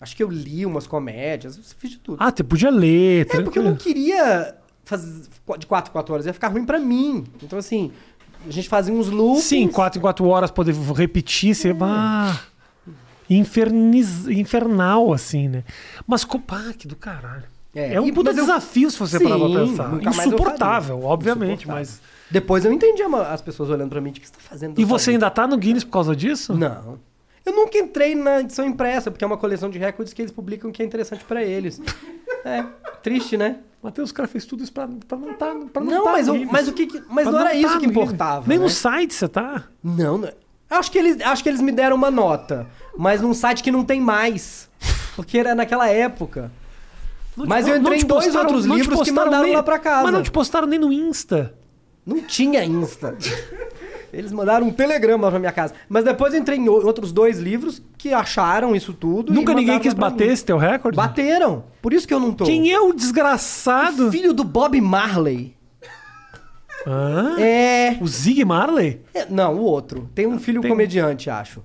[0.00, 2.18] Acho que eu li umas comédias, fiz de tudo.
[2.20, 3.22] Ah, você podia ler.
[3.22, 3.76] É, porque eu não tranquilo.
[3.76, 5.22] queria fazer
[5.58, 7.24] de 4 em 4 horas, ia ficar ruim pra mim.
[7.42, 7.90] Então, assim,
[8.46, 9.44] a gente fazia uns loops.
[9.44, 11.54] Sim, quatro em quatro horas poder repetir, É.
[11.54, 11.74] você.
[11.80, 12.38] Ah,
[13.28, 15.64] inferniz, infernal, assim, né?
[16.06, 17.44] Mas, co- pá, que do caralho.
[17.74, 19.92] É, É, um e- puta mas eu- desafio se você Sim, parar pra pensar.
[19.92, 21.80] eu Insuportável, obviamente, Insuportável.
[21.80, 22.00] mas.
[22.30, 24.80] Depois eu entendi as pessoas olhando pra mim, o que você tá fazendo?
[24.80, 26.54] E você ainda tá no Guinness por causa disso?
[26.54, 26.98] Não.
[27.44, 30.72] Eu nunca entrei na edição impressa, porque é uma coleção de recordes que eles publicam
[30.72, 31.80] que é interessante pra eles.
[32.46, 32.62] É,
[33.02, 33.56] triste, né?
[33.82, 36.28] Matheus, o cara fez tudo isso pra, pra não tá, pra não, Não, tá mas,
[36.28, 36.48] Guinness.
[36.52, 37.96] mas o que, mas Pra não era tá isso que Guinness.
[37.96, 38.44] importava.
[38.46, 38.64] Nem né?
[38.64, 39.64] no site você tá.
[39.82, 40.28] Não, não.
[40.68, 42.66] Acho que, eles, acho que eles me deram uma nota,
[42.98, 44.68] mas num site que não tem mais.
[45.16, 46.52] Porque era naquela época.
[47.36, 50.04] Não Mas eu entrei em dois postaram- outros livros que mandaram nem- lá pra casa.
[50.04, 51.54] Mas não te postaram nem no Insta.
[52.06, 53.16] Não tinha Insta.
[54.12, 55.74] Eles mandaram um telegrama pra minha casa.
[55.88, 59.32] Mas depois eu entrei em o- outros dois livros que acharam isso tudo.
[59.32, 60.32] Nunca ninguém quis bater mim.
[60.32, 60.96] esse teu recorde?
[60.96, 61.64] Bateram.
[61.82, 62.44] Por isso que eu não tô.
[62.44, 64.12] Quem é o desgraçado?
[64.12, 65.56] Filho do Bob Marley.
[66.86, 67.36] Hã?
[67.40, 67.96] É...
[68.00, 69.00] O Zig Marley?
[69.14, 70.08] é- Não, o outro.
[70.14, 71.62] Tem um filho Tem- comediante, acho.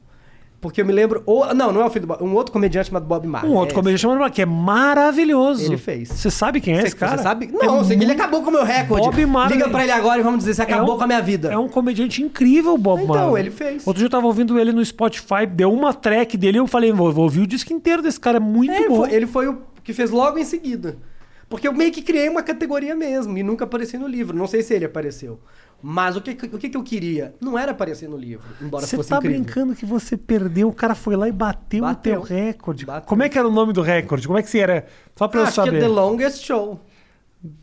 [0.61, 1.23] Porque eu me lembro...
[1.25, 2.21] ou- Não, não é o filho do Bob...
[2.21, 3.49] Um outro comediante chamado Bob Marley.
[3.49, 5.63] Um outro é comediante chamado que é maravilhoso.
[5.63, 6.09] Ele fez.
[6.09, 7.17] Você sabe quem é Você, esse cara?
[7.17, 7.45] você sabe?
[7.53, 9.05] É Não, eu sei ele acabou com o meu recorde.
[9.05, 9.57] Bob Marley.
[9.57, 11.49] Liga pra ele agora e vamos dizer se acabou um- com a minha vida.
[11.51, 13.43] É um comediante incrível, Bob Então, Marley.
[13.43, 13.87] ele fez.
[13.87, 16.91] Outro dia eu tava ouvindo ele no Spotify, deu uma track dele e eu falei,
[16.91, 18.97] vou, vou ouvir o disco inteiro desse cara, é muito É, bom.
[18.97, 20.97] foi, ele foi o que fez logo em seguida.
[21.47, 24.37] Porque eu meio que criei uma categoria mesmo e nunca apareci no livro.
[24.37, 25.39] Não sei se ele apareceu.
[25.81, 27.33] Mas o que, o que, eu queria?
[27.39, 29.41] Não era aparecer no livro, embora Você fosse tá incrível.
[29.41, 32.21] brincando que você perdeu, o cara foi lá e bateu, Bateu.
[32.21, 32.85] o teu recorde.
[32.85, 33.07] Bateu.
[33.07, 34.27] Como é que era o nome do recorde?
[34.27, 34.85] Como é que você era?
[35.15, 35.79] Só pra Ah, eu acho que é saber.
[35.79, 36.79] The Longest Show.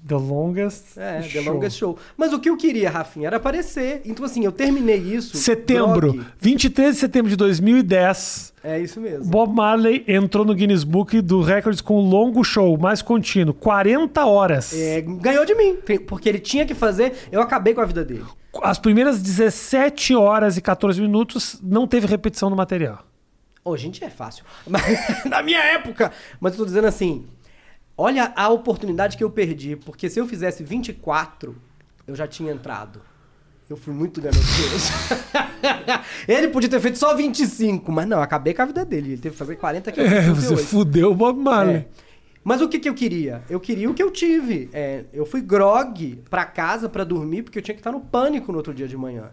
[0.09, 1.53] The Longest É, The Show.
[1.53, 1.99] Longest Show.
[2.17, 4.01] Mas o que eu queria, Rafinha, era aparecer.
[4.07, 5.37] Então, assim, eu terminei isso.
[5.37, 6.27] Setembro, grog.
[6.41, 9.27] 23 de setembro de 2010, É isso mesmo.
[9.27, 14.25] Bob Marley entrou no Guinness Book do Records com um longo show mais contínuo, 40
[14.25, 14.73] horas.
[14.73, 18.25] É, ganhou de mim, porque ele tinha que fazer, eu acabei com a vida dele.
[18.62, 23.05] As primeiras 17 horas e 14 minutos não teve repetição do material.
[23.62, 24.45] Hoje em dia é fácil.
[24.67, 26.12] Mas, na minha época.
[26.41, 27.27] Mas eu tô dizendo assim:
[27.97, 31.57] olha a oportunidade que eu perdi, porque se eu fizesse 24,
[32.07, 33.01] eu já tinha entrado.
[33.69, 34.93] Eu fui muito ganancioso.
[36.29, 39.13] ele podia ter feito só 25, mas não, acabei com a vida dele.
[39.13, 40.65] Ele teve que fazer 40 que É, você 38.
[40.69, 41.77] fudeu o Bob Marley.
[41.77, 41.87] É.
[42.45, 43.43] Mas o que, que eu queria?
[43.51, 44.71] Eu queria o que eu tive.
[44.73, 48.53] É, eu fui grog pra casa pra dormir porque eu tinha que estar no pânico
[48.53, 49.31] no outro dia de manhã.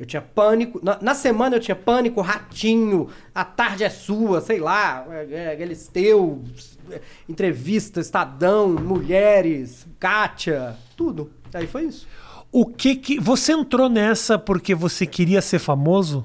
[0.00, 0.80] Eu tinha pânico.
[0.82, 5.56] Na, na semana eu tinha pânico, ratinho, a tarde é sua, sei lá, é, é,
[5.56, 6.42] Galisteu,
[6.90, 11.30] é, entrevista, Estadão, mulheres, Kátia, tudo.
[11.52, 12.08] Aí foi isso.
[12.50, 13.20] O que que.
[13.20, 16.24] Você entrou nessa porque você queria ser famoso?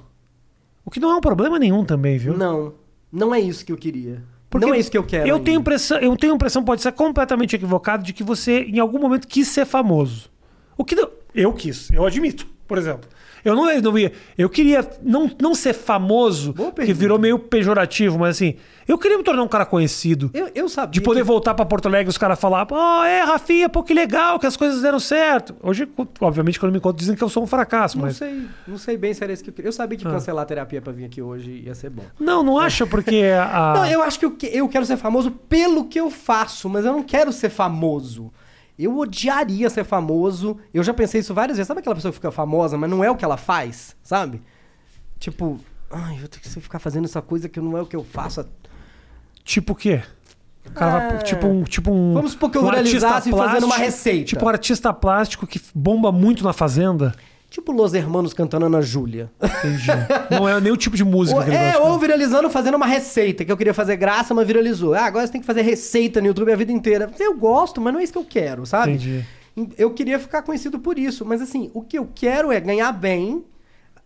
[0.85, 2.38] O que não é um problema nenhum também, viu?
[2.38, 2.75] Não,
[3.11, 4.23] não é isso que eu queria.
[4.49, 5.27] Porque não é isso que eu quero.
[5.27, 5.45] Eu ainda.
[5.45, 9.27] tenho impressão, eu tenho impressão, pode ser completamente equivocado, de que você em algum momento
[9.27, 10.29] quis ser famoso.
[10.77, 13.09] O que não- eu quis, eu admito, por exemplo.
[13.45, 16.53] Eu não, não ia, eu queria não, não ser famoso,
[16.84, 18.55] que virou meio pejorativo, mas assim,
[18.88, 20.31] eu queria me tornar um cara conhecido.
[20.34, 20.91] Eu, eu sabia.
[20.91, 23.84] De poder que- voltar pra Porto Alegre e os caras falar, pô, é, Rafinha, pô,
[23.84, 25.55] que legal que as coisas deram certo.
[25.62, 25.88] Hoje,
[26.19, 28.17] obviamente, quando me encontro, dizem que eu sou um fracasso, Não mas.
[28.17, 29.69] sei, não sei bem se era isso que eu queria.
[29.69, 30.01] Eu sabia Ah.
[30.03, 32.03] que cancelar a terapia pra vir aqui hoje ia ser bom.
[32.19, 33.73] Não, não acha porque a.
[33.75, 36.84] Não, eu acho que eu, que- eu quero ser famoso pelo que eu faço, mas
[36.84, 38.31] eu não quero ser famoso.
[38.77, 40.57] Eu odiaria ser famoso.
[40.73, 41.67] Eu já pensei isso várias vezes.
[41.67, 43.95] Sabe aquela pessoa que fica famosa, mas não é o que ela faz?
[44.03, 44.41] Sabe?
[45.17, 45.59] Tipo,
[45.89, 48.45] ai, eu tenho que ficar fazendo essa coisa que não é o que eu faço.
[49.43, 50.01] Tipo o quê?
[50.65, 51.17] O cara Ah.
[51.19, 52.13] tipo um, tipo um.
[52.13, 54.25] Vamos supor que eu um viralizasse artista fazendo uma plástico- receita.
[54.25, 57.15] Tipo um artista plástico que bomba muito na fazenda.
[57.49, 59.31] Tipo Los Hermanos cantando Ana Júlia.
[59.41, 59.88] Entendi.
[60.29, 61.88] não é nem o tipo de música que ele é, gosta.
[61.88, 64.93] ou viralizando fazendo uma receita, que eu queria fazer graça, mas viralizou.
[64.93, 67.10] Ah, agora você tem que fazer receita no YouTube a vida inteira.
[67.19, 68.93] Eu gosto, mas não é isso que eu quero, sabe?
[68.93, 69.25] Entendi.
[69.77, 73.45] Eu queria ficar conhecido por isso, mas assim, o que eu quero é ganhar bem,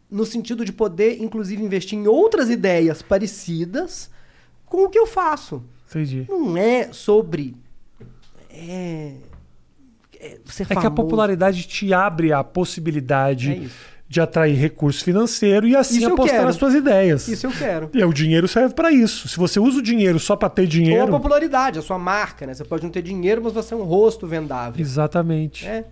[0.10, 4.12] no sentido de poder, inclusive, investir em outras ideias parecidas
[4.66, 5.64] com o que eu faço.
[5.90, 6.26] Entendi.
[6.30, 7.56] Não é sobre.
[8.52, 9.14] É.
[10.20, 10.96] é ser É que a famoso.
[10.96, 13.76] popularidade te abre a É possibilidade isso.
[14.08, 17.28] de atrair recurso financeiro e assim Isso apostar nas suas ideias.
[17.28, 17.90] Isso eu quero.
[17.94, 19.28] E o dinheiro serve pra isso.
[19.28, 21.08] Se você usa o dinheiro só pra ter Ou a dinheiro.
[21.10, 22.54] popularidade, a sua marca, né?
[22.54, 24.82] Você pode não ter dinheiro, mas você é um rosto vendável.
[24.82, 25.66] Exatamente.
[25.68, 25.86] É.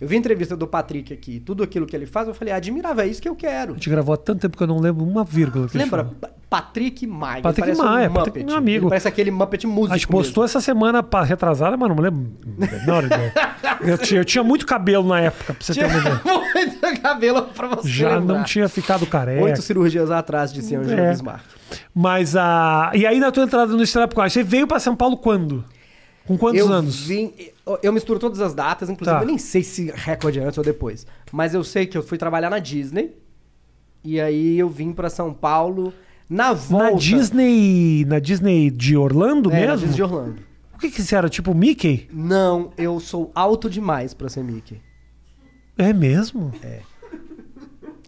[0.00, 3.04] Eu vi a entrevista do Patrick aqui, tudo aquilo que ele faz, eu falei, admirável,
[3.04, 3.72] é isso que eu quero.
[3.72, 5.68] A gente gravou há tanto tempo que eu não lembro uma vírgula.
[5.68, 6.10] Que ele Lembra?
[6.48, 7.42] Patrick Maia.
[7.42, 8.84] Patrick Maia, um Patrick meu amigo.
[8.86, 12.32] Ele parece aquele Muppet músico A gente postou essa semana retrasada, mas não me lembro.
[13.04, 13.32] Ideia.
[13.82, 16.20] eu, tinha, eu tinha muito cabelo na época, pra você ter uma ideia.
[16.24, 18.38] Tinha muito cabelo pra você Já lembrar.
[18.38, 19.44] não tinha ficado careca.
[19.44, 21.10] Oito cirurgias atrás, disse Angela É.
[21.10, 21.44] Bismarck.
[21.94, 22.90] Mas a.
[22.94, 25.64] E aí, na tua entrada no Stand Up Comedy, você veio pra São Paulo quando?
[26.30, 27.00] Com quantos eu anos?
[27.06, 27.32] Vim,
[27.82, 29.22] eu misturo todas as datas, inclusive Tá.
[29.22, 31.04] eu nem sei se recorde é antes ou depois.
[31.32, 33.16] Mas eu sei que eu fui trabalhar na Disney.
[34.04, 35.92] E aí eu vim pra São Paulo
[36.28, 36.92] na volta.
[36.92, 38.04] Na Disney.
[38.06, 39.76] Na Disney de Orlando É, na mesmo?
[39.88, 40.36] Disney de Orlando.
[40.74, 41.28] O que que você era?
[41.28, 42.08] Tipo Mickey?
[42.12, 44.80] Não, eu sou alto demais pra ser Mickey.
[45.76, 46.52] É mesmo?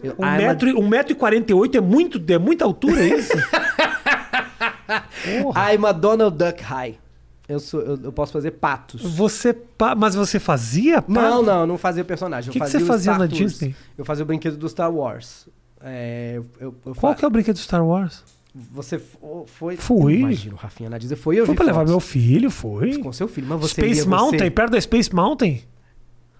[0.02, 3.18] Eu, Um metro, um metro e quarenta e oito é, muito, é muita altura, é
[3.18, 3.32] isso?
[5.42, 5.72] Porra.
[5.74, 6.98] I'm a Donald Duck High.
[7.52, 9.02] Eu, sou, eu, eu posso fazer patos.
[9.02, 9.52] Você.
[9.52, 11.02] pa- Mas você fazia?
[11.02, 11.08] pá?
[11.08, 12.50] Não, não, não fazia o personagem.
[12.52, 13.26] Que eu que você o fazia na.
[13.26, 13.74] Disney?
[13.96, 15.48] Eu fazia o brinquedo do Star Wars.
[15.80, 18.22] É, eu, Qual que é o brinquedo do Star Wars?
[18.54, 19.76] Você fo- foi.
[19.76, 20.16] Fui.
[20.16, 21.16] Imagino, Rafinha na Disney.
[21.16, 22.98] Foi eu Foi pra levar meu filho, foi.
[22.98, 25.62] Com seu filho, mas você Space ia, Mountain, você- perto da Space Mountain?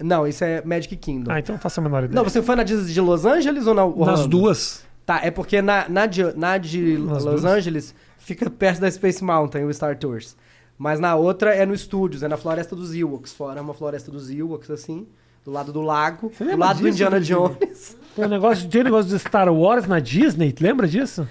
[0.01, 1.31] Não, isso é Magic Kingdom.
[1.31, 2.15] Ah, então faço a menor ideia.
[2.15, 4.11] Não, você foi na Disney de Los Angeles ou na Orlando?
[4.11, 4.85] Nas duas.
[5.07, 7.45] Tá, é porque na, na, de, na de Los duas?
[7.45, 10.37] Angeles fica perto da Space Mountain, o Star Tours.
[10.83, 13.33] Mas na outra é no Studios, é na floresta dos Ewoks.
[13.33, 15.07] Fora é uma floresta dos Ewoks, assim,
[15.45, 17.49] do lado do lago, do lado do disso, Indiana Rodrigo?
[17.61, 17.97] Jones.
[18.17, 21.27] Tem um negócio, tem um negócio de Star Wars na Disney, lembra disso?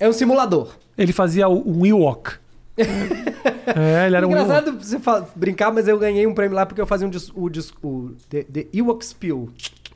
[0.00, 0.74] É um simulador.
[0.98, 2.32] Ele fazia o- um Ewok.
[2.76, 4.42] é, ele era um Ewok.
[4.44, 7.30] Engraçado você fa- brincar, mas eu ganhei um prêmio lá porque eu fazia um dis,
[7.34, 9.38] o, dis, o The, The Ewok Spiel.
[9.44, 9.50] O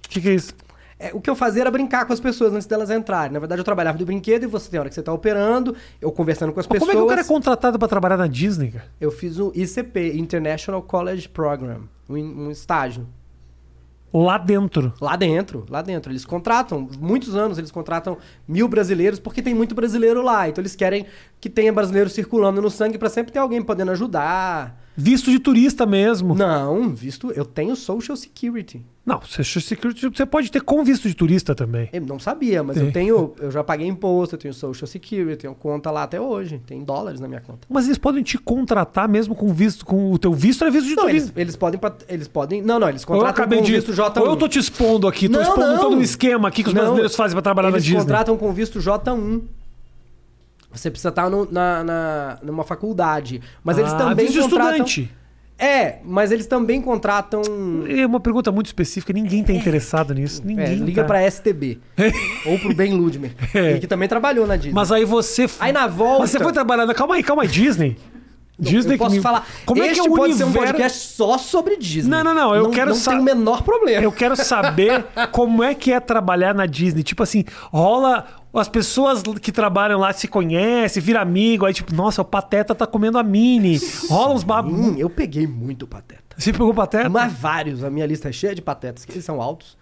[0.09, 0.55] que, que é isso?
[0.99, 3.33] É, o que eu fazia era brincar com as pessoas antes delas entrarem.
[3.33, 6.13] Na verdade, eu trabalhava do brinquedo e você tem hora que você tá operando, eu
[6.13, 6.91] conversando com as Mas pessoas.
[6.91, 8.87] como é que o cara é contratado pra trabalhar na Disney, cara?
[9.01, 13.07] Eu fiz o ICP, International College Program, um, um estágio.
[14.13, 14.93] Lá dentro.
[15.01, 16.13] Lá dentro, lá dentro.
[16.13, 20.49] Eles contratam, muitos anos eles contratam mil brasileiros porque tem muito brasileiro lá.
[20.49, 21.07] Então eles querem
[21.41, 24.81] que tenha brasileiro circulando no sangue pra sempre ter alguém podendo ajudar.
[24.97, 26.35] Visto de turista mesmo.
[26.35, 27.31] Não, visto.
[27.33, 28.81] Eu tenho Social Security.
[29.05, 31.91] Não, Social Security você pode ter com visto de turista também.
[31.93, 32.87] Eu não sabia, mas Tem.
[32.87, 33.35] eu tenho.
[33.43, 36.63] Eu já paguei imposto, eu tenho Social Security, tenho conta lá até hoje.
[36.67, 37.67] Tem dólares na minha conta.
[37.69, 40.95] Mas eles podem te contratar mesmo com visto, com o teu visto é visto de
[40.97, 41.41] Não, eles, turista.
[41.41, 41.79] eles podem.
[41.79, 42.63] pat- Eles podem.
[42.63, 43.73] Não, não, eles contratam com de.
[43.73, 44.21] visto J1.
[44.21, 45.79] Ou eu tô te expondo aqui, tô Não, expondo não.
[45.81, 48.01] todo um esquema aqui que os brasileiros fazem pra trabalhar eles na Disney.
[48.01, 49.43] contratam com visto J1.
[50.75, 53.41] Você precisa estar no- na, na- numa faculdade.
[53.63, 54.85] Mas eles Ah, também visto de contratam.
[54.85, 55.11] estudante.
[55.57, 57.41] É, mas eles também contratam.
[57.89, 60.43] É uma pergunta muito específica, ninguém tá interessado nisso.
[60.43, 61.07] É, Ninguém liga tá.
[61.07, 61.79] pra STB.
[62.45, 63.31] ou pro Ben Ludmer.
[63.55, 63.79] É.
[63.79, 64.73] que também trabalhou na Disney.
[64.75, 65.47] Mas aí você.
[65.61, 66.93] Aí na volta- Mas você foi trabalhando.
[66.93, 67.97] Calma aí, calma aí, Disney.
[68.59, 69.47] Disney eu posso me- falar.
[69.65, 72.11] Como é este que é o pode ser um universo- podcast só sobre Disney.
[72.11, 74.03] Não, não, não, eu quero Não sa- tem o menor problema.
[74.03, 77.03] Eu quero saber como é que é trabalhar na Disney.
[77.05, 78.27] Tipo assim, rola.
[78.55, 81.67] As pessoas que trabalham lá se conhecem, vira amigo.
[81.67, 83.81] Aí, tipo, nossa, o Pateta tá comendo a Mini.
[84.09, 84.73] Rola uns babos.
[84.73, 86.25] Hum, eu peguei muito pateta.
[86.37, 87.09] Você pegou Pateta?
[87.09, 87.85] Mas vários.
[87.85, 89.77] A minha lista é cheia de patetas, que eles são altos.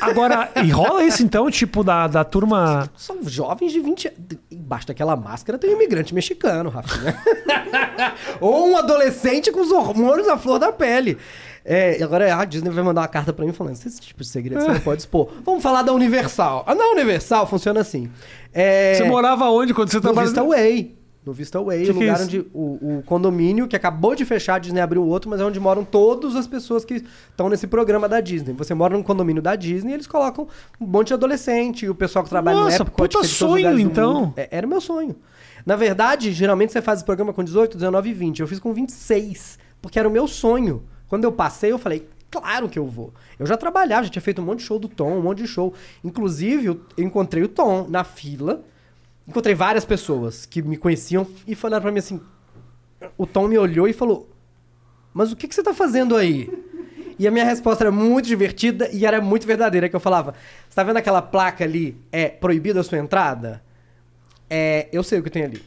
[0.00, 2.88] Agora, e rola isso então, tipo, da, da turma.
[2.96, 4.20] São jovens de 20 anos.
[4.50, 7.16] Embaixo daquela máscara tem um imigrante mexicano, Rafinha.
[8.40, 11.18] Ou um adolescente com os hormônios à flor da pele.
[11.64, 14.60] É, agora a Disney vai mandar uma carta pra mim falando: esse tipo de segredo
[14.60, 15.30] você não pode expor.
[15.44, 16.62] Vamos falar da Universal.
[16.66, 18.10] Ah, na Universal funciona assim.
[18.52, 20.26] É, Você morava onde quando você no trabalhava?
[20.26, 20.98] Vista Way.
[21.24, 22.24] No Vista Way, Que o é lugar isso?
[22.24, 25.58] onde o, o condomínio que acabou de fechar, a Disney abriu outro, mas é onde
[25.58, 28.52] moram todas as pessoas que estão nesse programa da Disney.
[28.52, 30.46] Você mora num condomínio da Disney e eles colocam
[30.78, 33.78] um monte de adolescente e o pessoal que trabalha Nossa, no Epcot, puta é sonho,
[33.78, 34.34] então.
[34.36, 35.16] É, era o meu sonho.
[35.64, 38.40] Na verdade, geralmente você faz esse programa com 18, 19 e 20.
[38.40, 40.82] Eu fiz com 26, porque era o meu sonho.
[41.14, 43.14] Quando eu passei, eu falei, claro que eu vou.
[43.38, 45.46] Eu já trabalhava, já tinha feito um monte de show do Tom, um monte de
[45.46, 45.72] show.
[46.02, 48.64] Inclusive, eu encontrei o Tom na fila.
[49.24, 52.20] Encontrei várias pessoas que me conheciam e falaram pra mim assim.
[53.16, 54.28] O Tom me olhou e falou:
[55.12, 56.50] Mas o que, que você tá fazendo aí?
[57.16, 60.34] E a minha resposta era muito divertida e era muito verdadeira, que eu falava:
[60.68, 61.96] Você tá vendo aquela placa ali?
[62.10, 63.62] É proibida a sua entrada?
[64.50, 65.62] É, eu sei o que tem ali.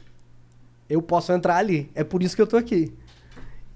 [0.90, 1.90] Eu posso entrar ali.
[1.96, 2.94] É por isso que eu tô aqui.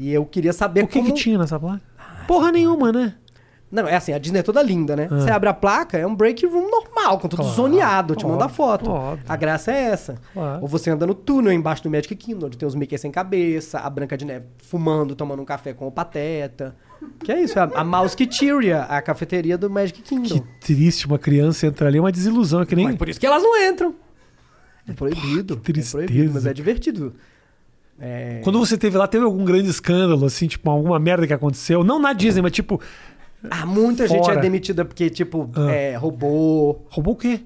[0.02, 1.14] E eu queria saber O que, como...
[1.14, 1.80] que tinha nessa placa?
[2.28, 3.14] Porra nenhuma, né?
[3.72, 5.08] Não, é assim, a Disney é toda linda, né?
[5.08, 8.16] Você abre a placa, é um break room normal, com tudo Claro, zoneado.
[8.16, 8.90] Te mando a óbvio, foto.
[8.90, 9.26] óbvio.
[9.30, 10.16] A graça é essa.
[10.34, 10.62] Claro.
[10.64, 13.80] Ou você anda no túnel embaixo do Magic Kingdom, onde tem os Mickey sem cabeça,
[13.80, 16.76] a Branca de Neve fumando, tomando um café com o Pateta.
[17.24, 20.40] Que é isso, a, a Mouseketeria, a cafeteria do Magic Kingdom.
[20.40, 22.86] Que triste uma criança entrar ali, é uma desilusão, é que nem.
[22.88, 23.96] Mas por isso que elas não entram.
[24.88, 25.56] É proibido.
[25.58, 26.32] que É proibido, tristeza.
[26.34, 27.14] mas é divertido.
[28.02, 28.42] É...
[28.44, 31.84] Quando você teve lá, teve algum grande escândalo, assim, tipo, alguma merda que aconteceu?
[31.84, 32.82] Não na Disney, mas tipo,
[33.50, 34.38] Ah, muita gente Fora.
[34.40, 35.72] é demitida porque, tipo, Ah.
[35.72, 36.86] é, roubou.
[36.90, 37.42] roubou o quê?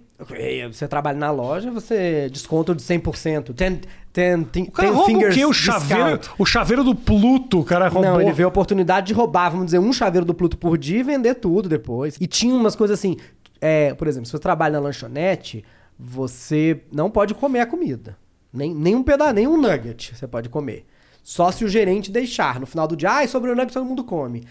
[0.71, 3.53] Você trabalha na loja, você desconto de 100%.
[3.53, 3.81] Ten,
[4.13, 5.45] ten, ten, O cara ten rouba o quê?
[5.45, 8.11] O chaveiro, o chaveiro do Pluto, o cara roubou.
[8.11, 10.99] Não, ele vê a oportunidade de roubar, vamos dizer, um chaveiro do Pluto por dia
[10.99, 12.15] e vender tudo depois.
[12.19, 13.17] E tinha umas coisas assim,
[13.59, 15.65] é, por exemplo, se você trabalha na lanchonete,
[15.99, 18.17] você não pode comer a comida.
[18.55, 20.85] Nem, nem um pedaço, nem um nugget você pode comer.
[21.23, 22.59] Só se o gerente deixar.
[22.59, 24.43] No final do dia, ai, sobrou nugget, todo mundo come.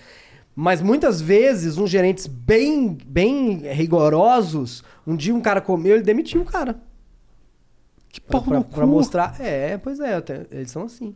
[0.56, 6.42] Mas muitas vezes, uns gerentes bem, bem rigorosos, um dia um cara comeu, ele demitiu
[6.42, 6.76] o cara.
[8.08, 9.36] Que Pra, porra pra, no pra mostrar.
[9.40, 11.14] É, pois é, até- eles são assim.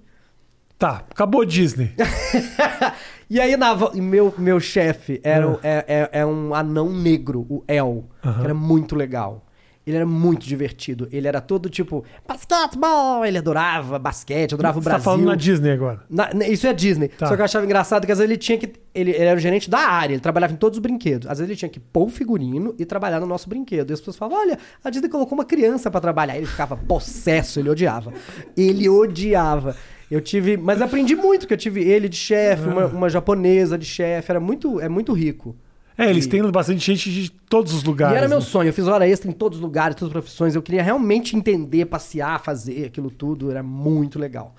[0.77, 1.93] Tá, acabou Disney.
[3.29, 7.65] e aí, na, meu, meu chefe era, o- é, é, é um anão negro, o
[7.69, 8.39] El, Aham.
[8.39, 9.45] que era muito legal.
[9.89, 11.09] Ele era muito divertido.
[11.11, 13.25] Ele era todo tipo, basquetebol!
[13.25, 15.05] Ele adorava basquete, adorava o Você tá Brasil.
[15.05, 16.03] falando na Disney agora.
[16.11, 17.09] Na- isso é Disney.
[17.09, 17.27] Tá.
[17.27, 18.71] Só que eu achava engraçado que às vezes ele tinha que.
[18.95, 21.27] Ele, ele era o gerente da área, ele trabalhava em todos os brinquedos.
[21.29, 23.91] Às vezes ele tinha que pôr o figurino e trabalhar no nosso brinquedo.
[23.91, 26.37] E as pessoas falavam: olha, a Disney colocou uma criança pra trabalhar.
[26.37, 28.13] Ele ficava possesso, ele odiava.
[28.57, 29.75] Ele odiava.
[30.11, 30.57] Eu tive.
[30.57, 34.31] Mas aprendi muito, porque eu tive ele de chefe, uma, uma japonesa de chefe.
[34.31, 34.81] Era muito.
[34.81, 35.57] É muito rico.
[35.99, 38.15] É, eles E- têm bastante gente de todos os lugares.
[38.15, 38.45] e era meu né?
[38.45, 38.69] sonho.
[38.69, 40.55] Eu fiz hora extra em todos os lugares, todas as profissões.
[40.55, 43.51] Eu queria realmente entender, passear, fazer aquilo tudo.
[43.51, 44.55] Era muito legal.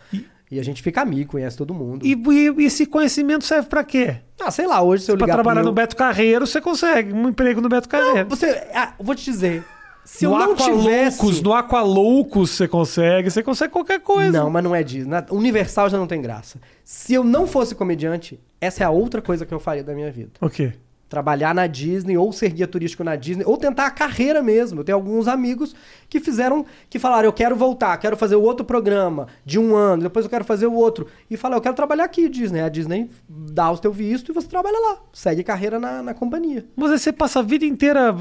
[0.52, 2.06] E, a gente fica amigo, conhece todo mundo.
[2.06, 2.13] E,
[2.58, 4.17] e esse conhecimento serve pra quê?
[4.41, 6.60] Ah, sei lá, hoje se eu Pra ligar pro trabalhar meu- no Beto Carreiro, você
[6.60, 8.28] consegue um emprego no Beto Carreiro.
[8.30, 9.63] Você, ah, vou te dizer.
[10.04, 11.17] Se no eu não tivesse...
[11.19, 14.32] Aqualoucos, no Aqualoucos você consegue, você consegue qualquer coisa.
[14.32, 15.08] Não, mas não é Disney.
[15.12, 16.60] Na- Universal já não tem graça.
[16.83, 20.12] Se eu não fosse comediante, essa é a outra coisa que eu faria da minha
[20.12, 20.31] vida.
[20.42, 20.73] O quê?
[21.10, 24.82] Trabalhar na Disney, ou ser guia turístico na Disney, ou tentar a carreira mesmo.
[24.82, 25.76] Eu tenho alguns amigos
[26.08, 30.04] que fizeram, que falaram, eu quero voltar, quero fazer o outro programa de um ano,
[30.04, 31.08] depois eu quero fazer o outro.
[31.30, 32.62] E falaram, eu quero trabalhar aqui, Disney.
[32.62, 35.00] A Disney dá o teu visto e você trabalha lá.
[35.12, 36.66] Segue carreira na, na companhia.
[36.76, 38.16] Mas você passa a vida inteira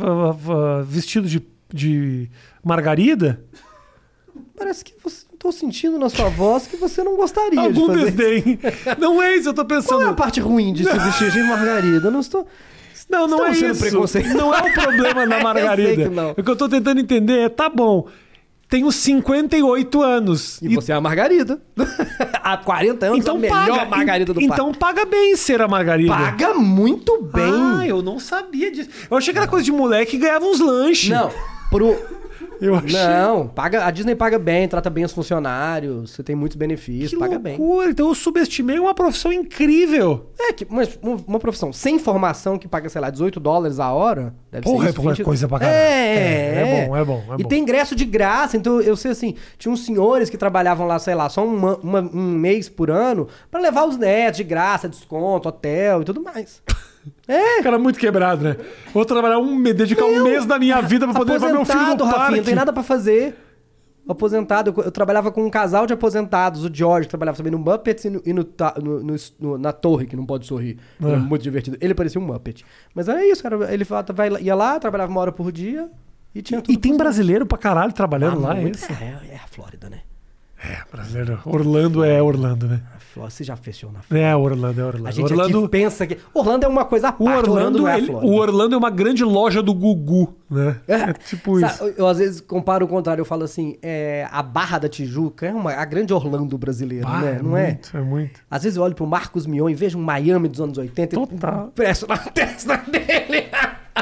[0.87, 2.31] vestido de, de
[2.65, 3.45] margarida?
[4.57, 5.28] Parece que você.
[5.39, 8.05] Tô sentindo na sua voz que você não gostaria Algum de fazer.
[8.43, 8.59] desdém.
[8.99, 10.15] Não é isso, eu tô Qual é a pensando.
[10.17, 12.09] parte ruim de se vestir de margarida?
[12.09, 12.47] Eu não estou.
[13.09, 13.85] Não, não é isso.
[14.37, 16.11] Não é o problema da Margarida.
[16.37, 18.07] O que eu tô tentando entender é, tá bom,
[18.69, 20.61] tenho 58 anos.
[20.61, 21.59] E, você é a Margarida.
[22.45, 23.87] Há 40 anos, então a melhor paga.
[23.87, 26.13] Margarida do Então paga bem ser a Margarida.
[26.13, 26.45] parque.
[26.45, 27.45] Paga muito bem.
[27.81, 28.91] Ah, eu não sabia disso.
[29.11, 31.09] Eu achei que era coisa de moleque que ganhava uns lanches.
[31.09, 31.31] Não,
[31.71, 31.97] pro...
[32.61, 32.93] Eu achei.
[32.99, 37.17] Não, paga, a Disney paga bem, trata bem os funcionários, você tem muitos benefícios, Que
[37.17, 37.57] paga bem.
[37.57, 37.91] loucura.
[37.91, 40.31] Então eu subestimei uma profissão incrível.
[40.39, 44.35] É, que, mas uma, profissão sem formação que paga, sei lá, 18 dólares a hora,
[44.51, 45.79] deve Porra, ser é isso, pouca coisa pra caralho.
[45.79, 47.49] É, É, é bom, é bom, é e bom.
[47.49, 51.15] tem ingresso de graça, então eu sei assim, tinha uns senhores que trabalhavam lá, sei
[51.15, 55.49] lá, só uma- uma- um mês por ano pra levar os netos de graça, desconto,
[55.49, 56.63] hotel e tudo mais.
[57.27, 58.57] É, Cara muito quebrado, né?
[58.93, 61.79] Vou trabalhar um, me dedicar um mês da minha vida pra poder levar meu filho
[61.79, 62.21] no aposentado, parque.
[62.21, 63.37] Rafinha, não tem nada pra fazer.
[64.09, 68.07] Aposentado, eu, eu trabalhava com um casal de aposentados, o George, trabalhava também no Muppets
[68.07, 68.47] e, no, e no
[68.83, 70.79] no- no- na torre, que não pode sorrir.
[71.03, 71.17] Era É.
[71.19, 71.77] muito divertido.
[71.79, 72.65] Ele parecia um Muppet.
[72.95, 73.85] Mas era isso, era, ele
[74.41, 75.91] ia lá, trabalhava uma hora por dia
[76.35, 76.73] e tinha tudo.
[76.73, 78.91] E tem brasileiro pra caralho trabalhando Ah, lá, é esse?
[78.91, 80.01] é, é a Flórida, né?
[80.65, 81.39] É, brasileiro.
[81.45, 82.81] Orlando é Orlando, né?
[83.19, 84.29] Flórida, você já fechou na Flórida.
[84.29, 85.07] É, Orlando é Orlando.
[85.09, 86.17] A gente Orlando, aqui pensa que.
[86.33, 88.33] Orlando é uma coisa à o parte, Orlando, não é a ele- Flórida.
[88.33, 90.77] o Orlando é uma grande loja do Gugu, né?
[90.89, 91.77] É, tipo isso.
[91.79, 95.47] Sabe, Eu, às vezes comparo o contrário, eu falo assim, é, a Barra da Tijuca
[95.47, 97.37] é uma, a grande Orlando brasileira, né?
[97.39, 97.67] é Não é?
[97.67, 98.41] muito, é muito.
[98.51, 101.69] Às vezes eu olho pro Marcos Mion e vejo um Miami dos anos 80 Total.
[101.69, 103.49] e presto na testa dele.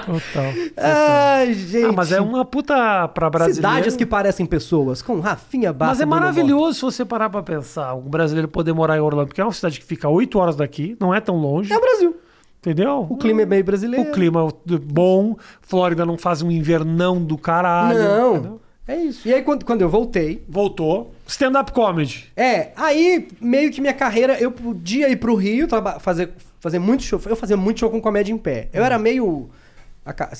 [0.07, 0.53] Total.
[0.77, 1.85] Ai, gente.
[1.87, 3.57] Ah, mas é uma puta pra brasileiro.
[3.57, 5.99] Cidades que parecem pessoas, com Rafinha Bastos.
[5.99, 9.41] Mas é maravilhoso se você parar pra pensar, o brasileiro poder morar em Orlando, porque
[9.41, 12.17] é uma cidade que fica 8 horas daqui, não é tão longe, É o Brasil.
[12.61, 13.07] entendeu?
[13.11, 14.09] O clima é meio brasileiro.
[14.09, 17.99] O clima é bom, Flórida não faz um invernão do caralho.
[17.99, 18.33] Não.
[18.37, 18.61] entendeu?
[18.89, 19.27] É isso.
[19.27, 21.13] E aí, quando, quando eu voltei, Voltou.
[21.27, 22.27] Stand-up comedy.
[22.37, 25.67] É, aí meio que minha carreira, eu podia ir pro Rio,
[25.99, 26.31] fazer,
[26.61, 27.21] fazer muito show.
[27.27, 28.69] Eu fazia muito show com comédia em pé.
[28.73, 29.51] Eu era meio.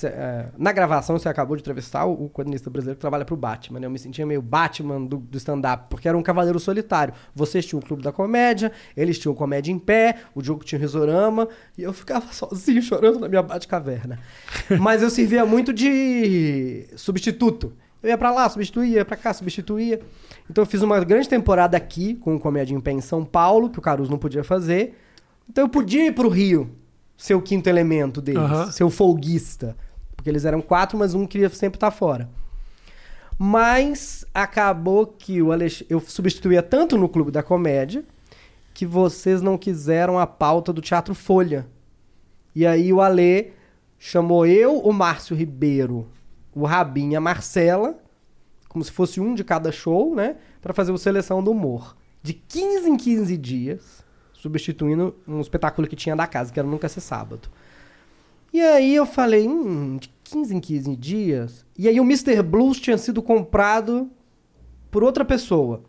[0.05, 3.81] É, Na gravação, você acabou de entrevistar o, o quadrinista brasileiro que trabalha pro Batman,
[3.81, 3.87] né?
[3.87, 7.13] Eu me sentia meio Batman do, do stand-up, porque era um cavaleiro solitário.
[7.35, 10.83] Vocês tinham o Clube da Comédia, eles tinham comédia em pé, o Diogo tinha o
[10.83, 14.19] Risorama, e eu ficava sozinho chorando na minha Batcaverna.
[14.81, 17.73] Mas eu servia muito de substituto.
[18.03, 20.01] Eu ia pra lá, substituía, ia pra cá, substituía.
[20.49, 23.69] Então eu fiz uma grande temporada aqui com o Comédia em Pé em São Paulo,
[23.69, 24.97] que o Caruso não podia fazer.
[25.49, 26.71] Então eu podia ir pro Rio,
[27.17, 28.41] ser o quinto elemento deles,
[28.85, 29.77] o folguista.
[30.15, 32.29] Porque eles eram quatro, mas um queria sempre estar fora.
[33.39, 35.85] Mas acabou que o Alex...
[35.89, 38.05] eu substituía tanto no Clube da Comédia
[38.73, 41.67] que vocês não quiseram a pauta do Teatro Folha.
[42.55, 43.53] E aí o Alê
[43.99, 46.07] chamou eu, o Márcio Ribeiro,
[46.55, 47.99] o Rabin e a Marcela,
[48.69, 50.37] como se fosse um de cada show, né?
[50.61, 51.97] Pra fazer o Seleção do Humor.
[52.23, 53.96] De 15 em 15 dias,
[54.47, 57.49] substituindo um espetáculo que tinha da casa, que era Nunca Ser Sábado.
[58.53, 61.67] E aí eu falei, hum, de 15 em 15 dias.
[61.77, 62.43] E aí o Mr.
[62.43, 64.09] Blues tinha sido comprado
[64.91, 65.83] por outra pessoa.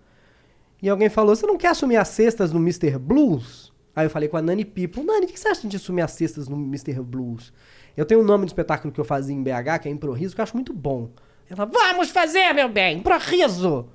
[0.82, 2.97] E alguém falou, você não quer assumir as cestas no Mr.
[2.97, 3.72] Blues?
[3.95, 6.12] Aí eu falei com a Nani People, Nani, o que você acha de assumir as
[6.12, 7.01] cestas no Mr.
[7.01, 7.53] Blues?
[7.95, 10.41] Eu tenho um nome do espetáculo que eu fazia em BH, que é Improviso, que
[10.41, 11.10] eu acho muito bom.
[11.49, 13.88] Ela, vamos fazer, meu bem, Improviso!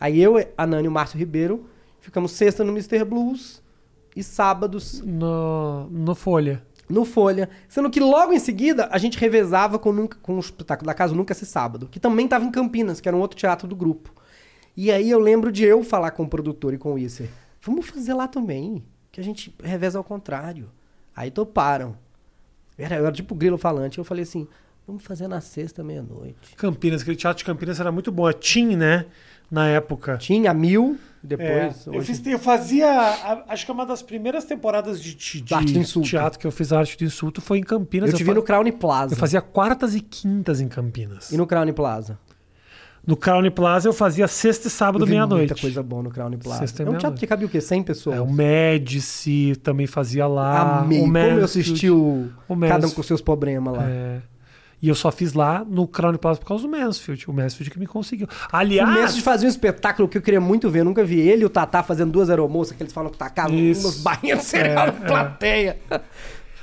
[0.00, 1.66] Aí eu, a Nani e o Márcio Ribeiro
[2.00, 3.04] ficamos sexta no Mr.
[3.04, 3.62] Blues
[4.16, 6.62] e sábados No, no Folha.
[6.88, 7.48] no Folha.
[7.68, 11.14] Sendo que logo em seguida a gente revezava com, nunca, com o espetáculo da casa
[11.14, 14.12] Nunca Se Sábado, que também estava em Campinas, que era um outro teatro do grupo.
[14.76, 17.28] E aí eu lembro de eu falar com o produtor e com o Isser,
[17.62, 20.70] vamos fazer lá também, que a gente reveza ao contrário.
[21.14, 21.96] Aí toparam.
[22.78, 23.96] Era, eu era tipo grilo falante.
[23.96, 24.46] Eu falei assim,
[24.86, 26.54] vamos fazer na sexta, meia-noite.
[26.56, 28.28] Campinas, aquele teatro de Campinas era muito bom.
[28.28, 29.06] É Tim, né?
[29.50, 30.16] Na época.
[30.18, 31.86] Tinha mil, É, depois...
[31.86, 32.88] eu, hoje- fiz- eu fazia.
[33.48, 36.96] Acho que é uma das primeiras temporadas de, de- de teatro que eu fiz arte
[36.98, 38.10] do insulto foi em Campinas.
[38.10, 39.14] eu te vi fa- no Crown Plaza.
[39.14, 41.30] Eu fazia quartas e quintas em Campinas.
[41.30, 42.18] E no Crown Plaza.
[43.06, 45.50] No Crown Plaza eu fazia sexta e sábado, Eu meia-noite.
[45.50, 46.58] Muita coisa boa no Crown Plaza.
[46.66, 47.60] Sexta é um teatro que cabia o quê?
[47.60, 48.16] 100 pessoas?
[48.16, 50.80] É, o Médici também fazia lá.
[50.80, 50.98] Amei.
[50.98, 51.44] O Como eu Mansfield.
[51.44, 52.28] assisti o...
[52.48, 53.88] o Cada um com seus problemas lá.
[53.88, 54.20] É.
[54.86, 57.28] E eu só fiz lá no Crown Plaza por causa do Mansfield.
[57.28, 58.28] O Mansfield que me conseguiu.
[58.28, 58.88] O Aliás.
[58.88, 60.80] Messi fazia um espetáculo que eu queria muito ver.
[60.80, 63.56] Eu nunca vi ele e o Tatá fazendo duas aeromoças que eles falam que tacavam
[63.56, 65.76] umas bainhas de cereal É, na plateia.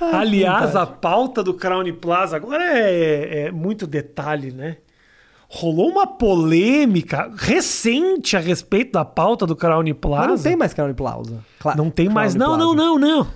[0.00, 4.78] Aliás, a pauta do Crown Plaza agora é, é muito detalhe, né?
[5.48, 10.28] Rolou uma polêmica recente a respeito da pauta do Crown Plaza.
[10.28, 11.44] Mas não tem mais Crown Plaza.
[11.60, 12.34] Cla- Não tem Crown mais.
[12.34, 12.64] Não, Plaza.
[12.64, 13.26] não, não, não.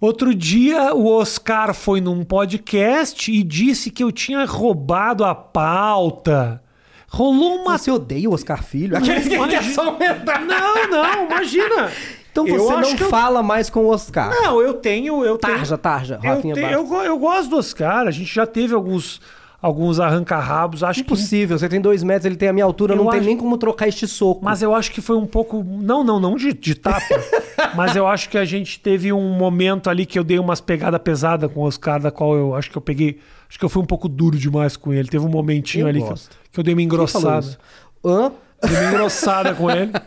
[0.00, 6.62] Outro dia o Oscar foi num podcast e disse que eu tinha roubado a pauta.
[7.08, 7.76] Rolou uma.
[7.78, 8.94] Você odeia o Oscar Filho?
[8.98, 10.40] Aqueles que Imagina- quer só aumentar.
[10.42, 11.90] Não, não, imagina.
[12.30, 14.30] Então você não que eu- fala mais com o Oscar.
[14.30, 15.24] Não, eu tenho.
[15.24, 18.06] Eu tenho Tarja, tarja, eu, te- eu, eu gosto do Oscar.
[18.06, 19.20] A gente já teve alguns,
[19.60, 20.82] alguns arranca-rabos.
[20.82, 21.06] Acho que.
[21.06, 23.36] Impossível, você tem dois metros, ele tem a minha altura, Eu não tem acho- nem
[23.36, 24.44] como trocar este soco.
[24.44, 25.64] Mas eu acho que foi um pouco.
[25.64, 27.02] Não, não, não de, de tapa.
[27.74, 31.00] mas eu acho que a gente teve um momento ali que eu dei umas pegadas
[31.02, 33.18] pesadas com o Oscar, da qual eu acho que eu peguei.
[33.48, 35.08] Acho que eu fui um pouco duro demais com ele.
[35.08, 36.14] Teve um momentinho Eu ali que eu,
[36.52, 37.58] que eu dei uma engrossada.
[38.04, 38.30] Hã?
[38.62, 39.92] Dei uma engrossada com ele.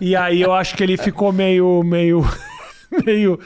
[0.00, 1.82] E aí eu acho que ele ficou meio.
[1.82, 2.22] meio.
[3.06, 3.40] meio.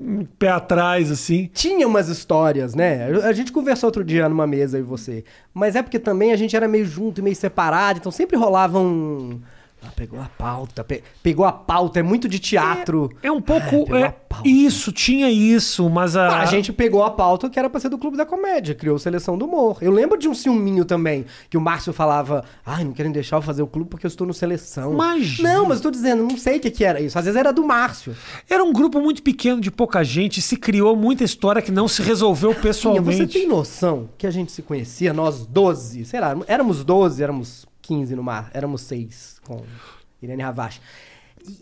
[0.00, 1.50] Um pé atrás, assim.
[1.52, 3.06] Tinha umas histórias, né?
[3.22, 5.24] A gente conversou outro dia numa mesa e você.
[5.52, 8.78] Mas é porque também a gente era meio junto e meio separado, então sempre rolava
[8.78, 9.40] um.
[9.82, 13.10] Ah, pegou a pauta, pe- pegou a pauta, é muito de teatro.
[13.22, 13.84] É um pouco.
[13.86, 14.14] pegou é,
[14.44, 16.28] isso, tinha isso, mas a.
[16.28, 18.98] Ah, A gente pegou a pauta que era pra ser do Clube da Comédia, criou
[18.98, 19.78] Seleção do Humor.
[19.80, 23.42] Eu lembro de um ciúminho também, que o Márcio falava, ai, não querem deixar eu
[23.42, 24.92] fazer o clube porque eu estou no Seleção.
[24.92, 25.54] Imagina.
[25.54, 27.18] Não, mas eu tô dizendo, não sei o que que era isso.
[27.18, 28.14] Às vezes era do Márcio.
[28.48, 32.02] Era um grupo muito pequeno de pouca gente, se criou muita história que não se
[32.02, 33.16] resolveu pessoalmente.
[33.16, 37.69] você tem noção que a gente se conhecia, nós 12, sei lá, éramos 12, éramos
[37.82, 39.62] 15 no mar, éramos 6 com
[40.22, 40.80] Irene Ravache.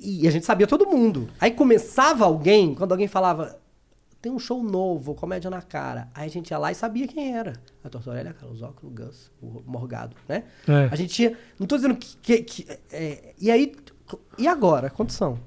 [0.00, 1.28] E, e a gente sabia todo mundo.
[1.40, 3.58] Aí começava alguém, quando alguém falava,
[4.20, 6.08] tem um show novo, comédia na cara.
[6.14, 7.52] Aí a gente ia lá e sabia quem era.
[7.84, 10.42] A Tortorelli, a Carlos Ocro, o Gus, o Morgado, né?
[10.66, 10.88] É.
[10.90, 11.38] A gente ia.
[11.58, 12.16] Não tô dizendo que.
[12.16, 13.72] que- que- é, e aí.
[14.36, 14.90] E agora?
[14.90, 15.38] Quantos são?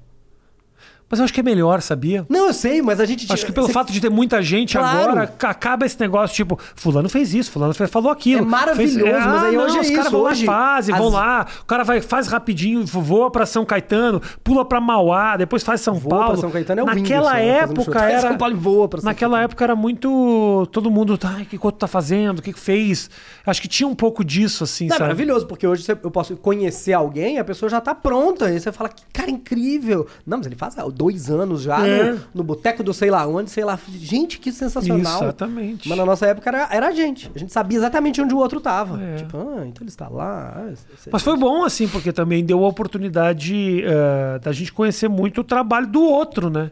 [1.12, 2.24] Mas eu acho que é melhor, sabia?
[2.26, 4.78] Não, eu sei, mas a gente Acho que pelo você- fato de ter muita gente
[4.78, 5.10] Claro.
[5.10, 8.40] agora, ca- acaba esse negócio, tipo, fulano fez isso, fulano fez, falou aquilo.
[8.40, 11.12] É maravilhoso, Fez- mas aí hoje é os caras vão hoje lá, fazem, vão as-
[11.12, 15.82] lá, o cara vai, faz rapidinho, voa pra São Caetano, pula pra Mauá, depois faz
[15.82, 16.32] São Voa Paulo.
[16.32, 18.08] pra São Caetano é o Naquela Whindersson, né, época show.
[18.08, 18.20] era...
[18.22, 19.44] São Paulo voa pra São Naquela Caetano.
[19.44, 20.66] época era muito...
[20.72, 23.10] Todo mundo, ai, o que o outro tá fazendo, o que fez?
[23.44, 25.02] Acho que tinha um pouco disso, assim, Não, é sabe?
[25.10, 28.50] maravilhoso, porque hoje eu posso conhecer alguém, a pessoa já tá pronta.
[28.50, 30.06] E você fala, que cara incrível.
[30.26, 32.12] Não, mas ele faz há dois anos já É.
[32.12, 33.78] no, no boteco do sei lá onde, sei lá.
[33.88, 35.22] Gente, que sensacional.
[35.22, 35.88] Exatamente.
[35.88, 37.30] Mas na nossa época era, era a gente.
[37.34, 39.02] A gente sabia exatamente onde o outro tava.
[39.02, 39.16] É.
[39.16, 40.54] Tipo, ah, então ele está lá.
[40.56, 45.08] ah, esse- Mas foi bom, assim, porque também deu a oportunidade eh, da gente conhecer
[45.08, 46.70] muito o trabalho do outro, né?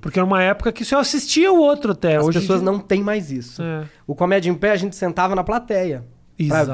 [0.00, 2.16] Porque era uma época que só assistia o outro até.
[2.16, 3.60] As Hoje pessoas dia- não têm mais isso.
[3.62, 3.84] É.
[4.06, 6.04] O Comédia em Pé, a gente sentava na plateia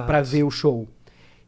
[0.07, 0.87] pra ver o show.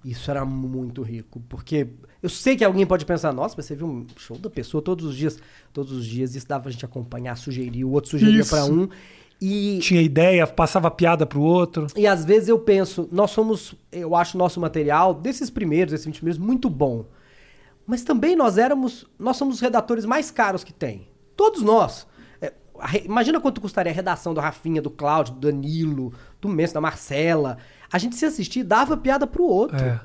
[0.04, 1.88] Isso era muito rico, porque
[2.22, 5.04] eu sei que alguém pode pensar, nossa, mas você viu um show da pessoa todos
[5.04, 5.38] os dias.
[5.72, 8.88] Todos os dias, isso dava a gente acompanhar, sugerir, o outro sugeria pra um.
[9.40, 11.86] E, Tinha ideia, passava piada pro outro.
[11.96, 16.16] e às vezes eu penso, nós somos, eu acho nosso material, desses primeiros, desses 20
[16.16, 17.06] primeiros, muito bom.
[17.86, 21.08] Mas também nós éramos, nós somos os redatores mais caros que tem.
[21.36, 22.06] Todos nós.
[22.40, 22.52] É,
[23.04, 27.56] imagina quanto custaria a redação do Rafinha, do Cláudio, do Danilo, do Messi, da Marcela.
[27.92, 29.76] A gente se assistir dava piada pro outro.
[29.76, 30.00] É.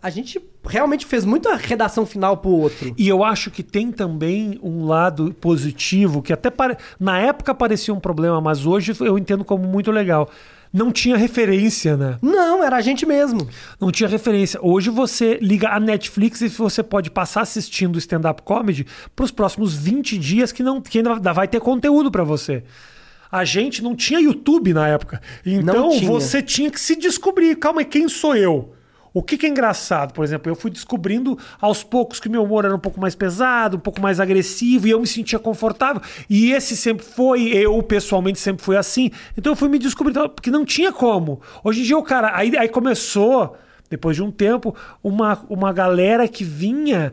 [0.00, 2.94] A gente realmente fez muita redação final pro outro.
[2.96, 6.76] E eu acho que tem também um lado positivo, que até pare...
[7.00, 10.30] na época parecia um problema, mas hoje eu entendo como muito legal.
[10.72, 12.18] Não tinha referência, né?
[12.20, 13.48] Não, era a gente mesmo.
[13.80, 14.60] Não tinha referência.
[14.62, 18.86] Hoje você liga a Netflix e você pode passar assistindo stand-up comedy
[19.16, 22.62] para os próximos 20 dias que, não, que ainda vai ter conteúdo para você.
[23.30, 25.20] A gente não tinha YouTube na época.
[25.44, 26.10] Então tinha.
[26.10, 27.56] você tinha que se descobrir.
[27.56, 28.74] Calma quem sou eu?
[29.12, 30.12] O que, que é engraçado?
[30.12, 33.76] Por exemplo, eu fui descobrindo aos poucos que meu humor era um pouco mais pesado,
[33.76, 36.00] um pouco mais agressivo, e eu me sentia confortável.
[36.28, 39.10] E esse sempre foi, eu pessoalmente sempre fui assim.
[39.36, 41.40] Então eu fui me descobrindo, porque não tinha como.
[41.64, 42.30] Hoje em dia o cara.
[42.34, 43.56] Aí, aí começou,
[43.90, 47.12] depois de um tempo, uma, uma galera que vinha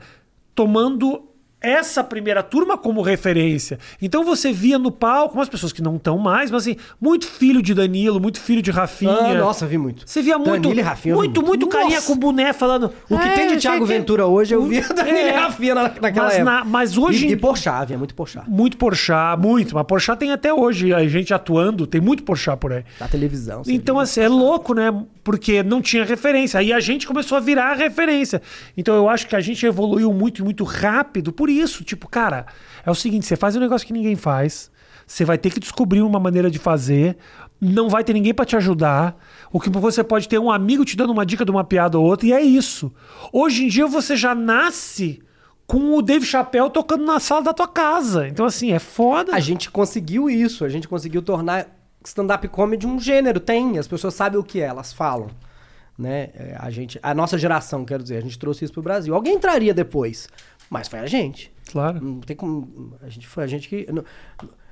[0.54, 1.28] tomando
[1.68, 3.80] essa primeira turma como referência.
[4.02, 7.62] Então você via no palco umas pessoas que não estão mais, mas assim, muito filho
[7.62, 9.12] de Danilo, muito filho de Rafinha.
[9.12, 10.04] Ah, nossa, vi muito.
[10.06, 12.92] Você via muito, Danilo e Rafinha, vi muito, muito, carinha com boné falando.
[13.10, 15.18] O que "É, tem de sei Thiago que-" Ventura hoje, eu vi O- da Danilo
[15.18, 15.38] e é.
[15.38, 16.44] Rafinha na- naquela mas, época.
[16.52, 17.28] na- mas hoje.
[17.28, 18.50] E, e Porchat, havia muito Porchat.
[18.50, 19.74] Muito Porchat, muito.
[19.76, 20.94] Mas Porchat tem até hoje.
[20.94, 22.84] A gente atuando, tem muito Porchat por aí.
[23.00, 23.62] Da televisão.
[23.68, 24.94] Então, assim, é louco, né?
[25.24, 26.60] Porque não tinha referência.
[26.60, 28.42] Aí a gente começou a virar a referência.
[28.78, 31.55] Então eu acho que a gente evoluiu muito e muito rápido por isso.
[31.84, 32.46] Tipo, cara,
[32.86, 34.72] é o seguinte: você faz um negócio que ninguém faz,
[35.06, 37.18] você vai ter que descobrir uma maneira de fazer,
[37.60, 39.16] não vai ter ninguém pra te ajudar.
[39.52, 42.06] O que você pode ter um amigo te dando uma dica de uma piada ou
[42.06, 42.94] outra, e é isso.
[43.32, 45.22] Hoje em dia você já nasce
[45.68, 48.28] com o Dave Chappelle tocando na sala da tua casa.
[48.28, 49.36] Então, assim, é foda.
[49.36, 51.68] A gente conseguiu isso, a gente conseguiu tornar
[52.04, 53.40] stand-up comedy um gênero.
[53.40, 55.28] Tem, as pessoas sabem o que é, elas falam.
[55.98, 56.30] Né?
[56.36, 59.16] É, A, gente, a nossa geração, quero dizer, a gente trouxe isso pro Brasil.
[59.16, 60.28] Alguém entraria depois,
[60.70, 61.52] mas foi a gente.
[61.72, 62.04] Claro.
[62.04, 62.96] Não tem como.
[63.02, 63.88] A gente foi a gente que.
[63.92, 64.04] Não,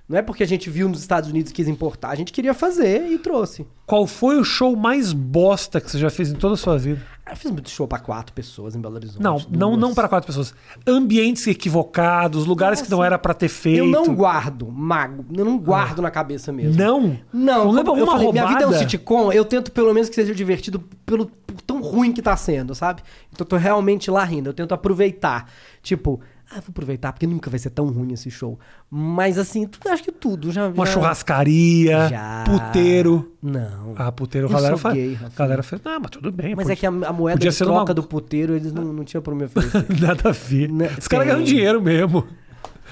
[0.07, 2.09] Não é porque a gente viu nos Estados Unidos e quis importar.
[2.09, 3.65] A gente queria fazer e trouxe.
[3.85, 7.01] Qual foi o show mais bosta que você já fez em toda a sua vida?
[7.29, 9.21] Eu fiz muito show pra quatro pessoas em Belo Horizonte.
[9.23, 9.79] Não, não, duas.
[9.79, 10.53] não para quatro pessoas.
[10.85, 13.79] Ambientes equivocados, lugares que não era pra ter feito.
[13.79, 15.25] Eu não guardo, mago.
[15.33, 16.77] Eu não guardo na cabeça mesmo.
[16.77, 17.17] Não?
[17.31, 18.89] Não, Não lembra uma falei, minha vida é um roubada?
[18.89, 22.75] sitcom, eu tento pelo menos que seja divertido pelo por tão ruim que tá sendo,
[22.75, 23.01] sabe?
[23.31, 25.49] Então eu tô realmente lá rindo, eu tento aproveitar.
[25.81, 26.19] Tipo,
[26.55, 28.59] ah, vou aproveitar porque nunca vai ser tão ruim esse show.
[28.89, 30.67] Mas assim, tu, acho que tudo já.
[30.67, 32.43] Uma já- churrascaria, Já.
[32.45, 33.31] puteiro.
[33.41, 33.93] Não.
[33.97, 34.97] Ah, puteiro, a galera faz.
[35.35, 35.81] galera fez.
[35.83, 36.55] Não, mas tudo bem.
[36.55, 39.03] Mas podia- é que a, a moeda de troca numa- do puteiro, eles não, não
[39.03, 39.85] tinham pra me oferecer.
[39.99, 40.71] Nada a ver.
[40.71, 42.25] Né, Os caras ganham dinheiro mesmo.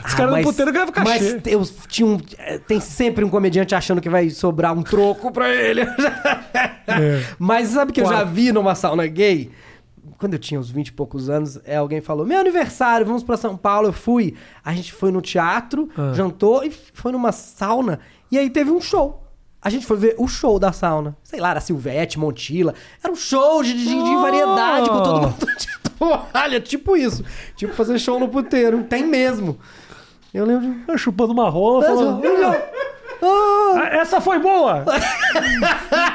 [0.03, 1.09] Os Ah, caras no puteiro ganhavam cachê.
[1.09, 5.31] Mas eu tinha um, eh, tem sempre um comediante achando que vai sobrar um troco
[5.31, 5.81] pra ele.
[6.87, 7.23] É.
[7.39, 9.49] Mas sabe que eu já vi numa sauna gay?
[10.17, 13.37] Quando eu tinha uns 20 e poucos anos, é, alguém falou: Meu aniversário, vamos pra
[13.37, 13.87] São Paulo.
[13.89, 14.35] Eu fui.
[14.63, 16.11] A gente foi no teatro, Ah.
[16.13, 17.99] jantou e foi numa sauna.
[18.31, 19.19] E aí teve um show.
[19.61, 21.15] A gente foi ver o show da sauna.
[21.23, 22.73] Sei lá, era Silvete, Montila.
[23.03, 24.21] Era um show de, de- de Oh!
[24.21, 25.67] variedade com todo mundo de
[25.99, 26.59] toalha.
[26.59, 27.23] Tipo isso.
[27.55, 28.83] Tipo fazer show no puteiro.
[28.85, 29.59] Tem mesmo.
[30.33, 30.83] Eu lembro de.
[30.91, 32.21] Eu chupando uma rola, falando.
[33.23, 34.83] Ah, "Ah, essa foi boa!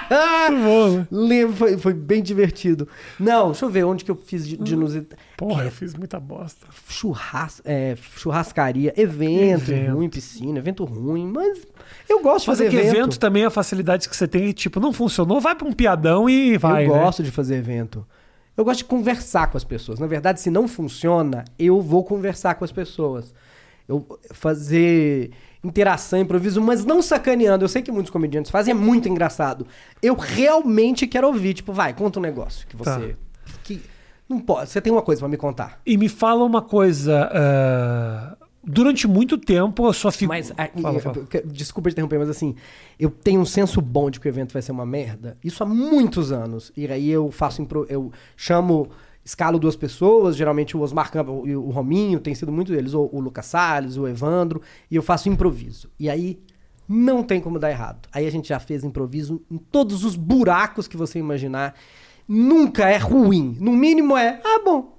[0.08, 1.06] Bom, né?
[1.10, 2.88] lembro, foi, foi bem divertido.
[3.18, 5.20] Não, deixa eu ver onde que eu fiz de, de inusitado.
[5.36, 6.66] Porra, eu fiz muita bosta.
[6.88, 9.94] Churras, é, churrascaria, evento, Evento.
[9.94, 11.66] ruim, piscina, evento ruim, mas
[12.08, 12.96] eu gosto de Mas fazer é que evento.
[12.96, 16.28] evento também é a facilidade que você tem, tipo, não funcionou, vai pra um piadão
[16.28, 16.86] e vai.
[16.86, 16.98] eu né?
[17.00, 18.06] gosto de fazer evento.
[18.56, 19.98] Eu gosto de conversar com as pessoas.
[19.98, 23.34] Na verdade, se não funciona, eu vou conversar com as pessoas.
[23.86, 25.30] Eu fazer
[25.66, 27.64] interação, improviso, mas não sacaneando.
[27.64, 29.66] Eu sei que muitos comediantes fazem, é muito engraçado.
[30.02, 32.98] Eu realmente quero ouvir, tipo, vai, conta um negócio que Tá.
[32.98, 33.16] você
[33.64, 33.82] que
[34.28, 35.80] não pode, você tem uma coisa pra me contar.
[35.84, 37.30] E me fala uma coisa.
[37.32, 38.36] ah,
[38.68, 40.38] durante muito tempo a sua figura.
[40.38, 41.16] Mas, ah, Fala, fala.
[41.18, 42.56] eu- eu- desculpa te interromper, mas assim,
[42.98, 45.36] eu tenho um senso bom de que o evento vai ser uma merda.
[45.44, 46.72] Isso há muitos anos.
[46.76, 48.88] E aí eu faço, impro- eu chamo,
[49.26, 53.10] escalo duas pessoas, geralmente o Osmar Campbell e o Rominho, tem sido muito deles, o,
[53.12, 55.90] o Lucas Salles, o Evandro, e eu faço improviso.
[55.98, 56.38] E aí
[56.88, 58.08] não tem como dar errado.
[58.12, 61.74] Aí a gente já fez improviso em todos os buracos que você imaginar.
[62.28, 63.56] Nunca é ruim.
[63.58, 64.96] No mínimo é, ah, bom,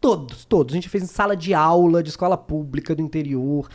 [0.00, 0.72] Todos, todos.
[0.72, 3.68] A gente fez em sala de aula, de escola pública do interior.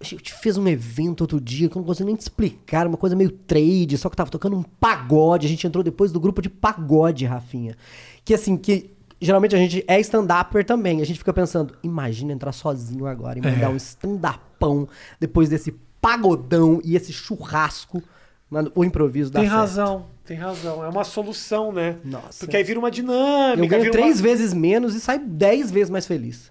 [0.00, 2.96] A gente fez um evento outro dia que eu não consigo nem te explicar, uma
[2.96, 5.46] coisa meio trade, só que tava tocando um pagode.
[5.46, 7.76] A gente entrou depois do grupo de pagode, Rafinha.
[8.24, 8.90] Que assim, que
[9.20, 11.00] geralmente a gente é stand-upper também.
[11.00, 13.68] A gente fica pensando, imagina entrar sozinho agora e mandar É.
[13.68, 14.88] um stand-upão
[15.20, 18.02] depois desse pagodão e esse churrasco.
[18.50, 19.60] Mano, o improviso dá Tem certo.
[19.60, 20.82] razão, tem razão.
[20.84, 21.96] É uma solução, né?
[22.04, 22.38] Nossa.
[22.40, 23.76] Porque aí vira uma dinâmica.
[23.76, 24.22] Eu ganho três uma...
[24.22, 26.50] vezes menos e saio dez vezes mais feliz.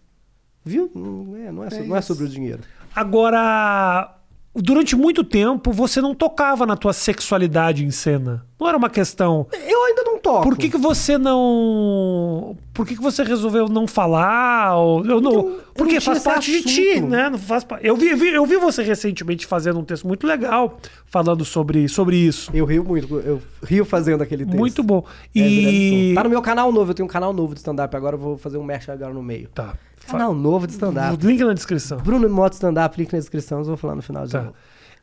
[0.63, 0.91] Viu?
[0.93, 2.07] Não é, não é, É não é isso.
[2.09, 2.61] sobre o dinheiro.
[2.93, 4.15] Agora,
[4.53, 8.45] durante muito tempo, você não tocava na tua sexualidade em cena.
[8.59, 9.47] Não era uma questão.
[9.53, 10.43] Eu ainda não toco.
[10.43, 12.55] Por que, que você não.
[12.73, 14.75] Por que, que você resolveu não falar?
[14.77, 15.05] Ou...
[15.05, 15.31] Eu não...
[15.33, 17.07] eu Porque não tinha faz parte de ti, assunto.
[17.09, 17.29] né?
[17.29, 17.65] Não faz...
[17.81, 22.17] eu, vi, vi- eu vi você recentemente fazendo um texto muito legal falando sobre, sobre
[22.17, 22.51] isso.
[22.53, 24.57] Eu rio muito, eu rio fazendo aquele texto.
[24.57, 25.03] Muito bom.
[25.35, 25.59] É, E.
[25.59, 26.15] viralizou.
[26.15, 28.37] Tá no meu canal novo, eu tenho um canal novo de stand-up, agora eu vou
[28.37, 29.47] fazer um merch agora no meio.
[29.49, 29.73] Tá.
[30.07, 31.17] Canal novo de stand-up.
[31.25, 31.97] Link na descrição.
[31.97, 34.41] Bruno Moto Stand-up, link na descrição, eu vou falar no final de Tá.
[34.41, 34.53] novo.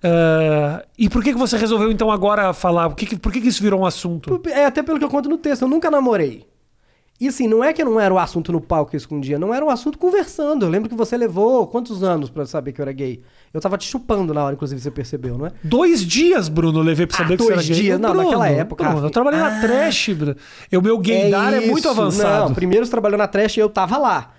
[0.05, 2.89] Ah, e por que, que você resolveu então agora falar?
[2.91, 4.41] Por que, que- por que, que isso virou um assunto?
[4.49, 6.47] É até pelo que eu conto no texto, eu nunca namorei.
[7.21, 9.55] E assim, não é que não era o assunto no palco que eu escondia, não
[9.55, 10.67] era um assunto conversando.
[10.67, 13.23] Eu lembro que você levou quantos anos pra saber que eu era gay?
[13.53, 15.53] Eu tava te chupando na hora, inclusive, você percebeu, não é?
[15.63, 17.81] Dois dias, Bruno, eu levei pra Ah, saber que você era dois gay.
[17.83, 18.01] dias?
[18.01, 19.61] Não, Bruno, naquela época, Bruno, eu trabalhei na Ah.
[19.61, 20.37] trash, Bruno.
[20.77, 21.89] O meu gaydar é, muito isso.
[21.89, 22.49] avançado.
[22.49, 24.33] Não, primeiro você trabalhou na trash e eu tava lá.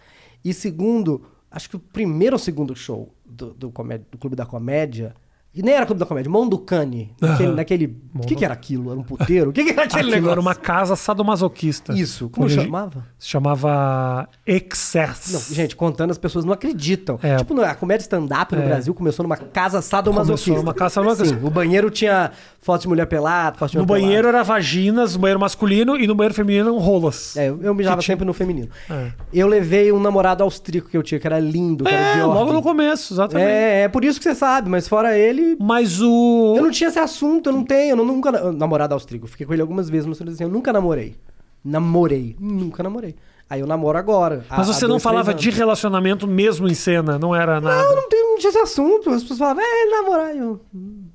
[0.43, 4.45] E segundo, acho que o primeiro ou segundo show do, do, comé- do Clube da
[4.45, 5.15] Comédia,
[5.55, 7.47] e nem era Clube da Comédia, Mão do Cane, naquele...
[7.49, 7.55] Aham.
[7.55, 8.91] naquele o que, que era aquilo?
[8.91, 9.49] Era um puteiro?
[9.49, 10.31] O que, que era aquele Aquilo negócio?
[10.31, 11.93] era uma casa sadomasoquista.
[11.93, 13.05] Isso, como Onde chamava?
[13.19, 15.33] Se chamava Excess.
[15.33, 17.19] Não, gente, contando as pessoas não acreditam.
[17.21, 17.35] É.
[17.37, 18.65] Tipo, a comédia stand-up no É.
[18.65, 20.45] Brasil começou numa casa sadomasoquista.
[20.51, 21.39] Começou numa casa sadomasoquista.
[21.39, 22.31] Sim, o banheiro tinha
[22.61, 24.07] foto de mulher pelada, foto de No mulher pelada.
[24.07, 27.35] banheiro era vaginas, no banheiro masculino e no banheiro feminino eram rolas.
[27.35, 28.69] É, eu, eu mijava tinha- sempre no feminino.
[28.89, 29.11] É.
[29.33, 32.53] Eu levei um namorado austríaco que eu tinha, que era lindo, que era É, logo
[32.53, 33.47] no começo, exatamente.
[33.49, 35.44] É, é por isso que você sabe, mas fora ele.
[35.59, 36.53] Mas o.
[36.55, 38.51] Eu não tinha esse assunto, eu não tenho, eu nunca.
[38.51, 41.15] Namorado austríaco, eu fiquei com ele algumas vezes, mas assim, eu nunca namorei.
[41.63, 43.15] Namorei, nunca namorei.
[43.49, 44.45] Aí eu namoro agora.
[44.49, 47.83] Mas há você não dois, falava de relacionamento mesmo em cena, não era nada.
[47.83, 49.09] Não, não, tem, não tinha esse assunto.
[49.09, 50.35] As pessoas falavam, é, namorar.
[50.35, 51.05] Eu, hum,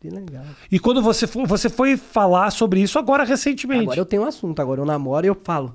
[0.00, 0.44] que legal.
[0.70, 3.82] E quando você, você foi falar sobre isso agora recentemente.
[3.82, 5.74] Agora eu tenho um assunto, agora eu namoro e eu falo,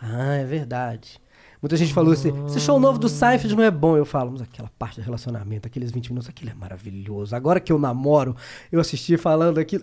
[0.00, 1.20] ah, é verdade.
[1.62, 3.96] Muita gente falou assim: esse show novo do Seinfeld não é bom.
[3.96, 7.36] Eu falo, mas aquela parte do relacionamento, aqueles 20 minutos, aquilo é maravilhoso.
[7.36, 8.34] Agora que eu namoro,
[8.72, 9.82] eu assisti falando aquilo,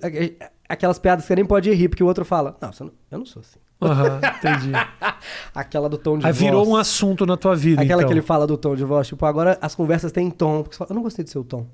[0.68, 3.26] aquelas piadas que você nem pode rir, porque o outro fala: Não, não eu não
[3.26, 3.60] sou assim.
[3.80, 4.72] Aham, entendi.
[5.54, 6.44] aquela do tom de Aí voz.
[6.44, 8.08] virou um assunto na tua vida, Aquela então.
[8.10, 9.08] que ele fala do tom de voz.
[9.08, 10.64] Tipo, agora as conversas têm tom.
[10.64, 11.68] Porque você fala, eu não gostei do seu tom.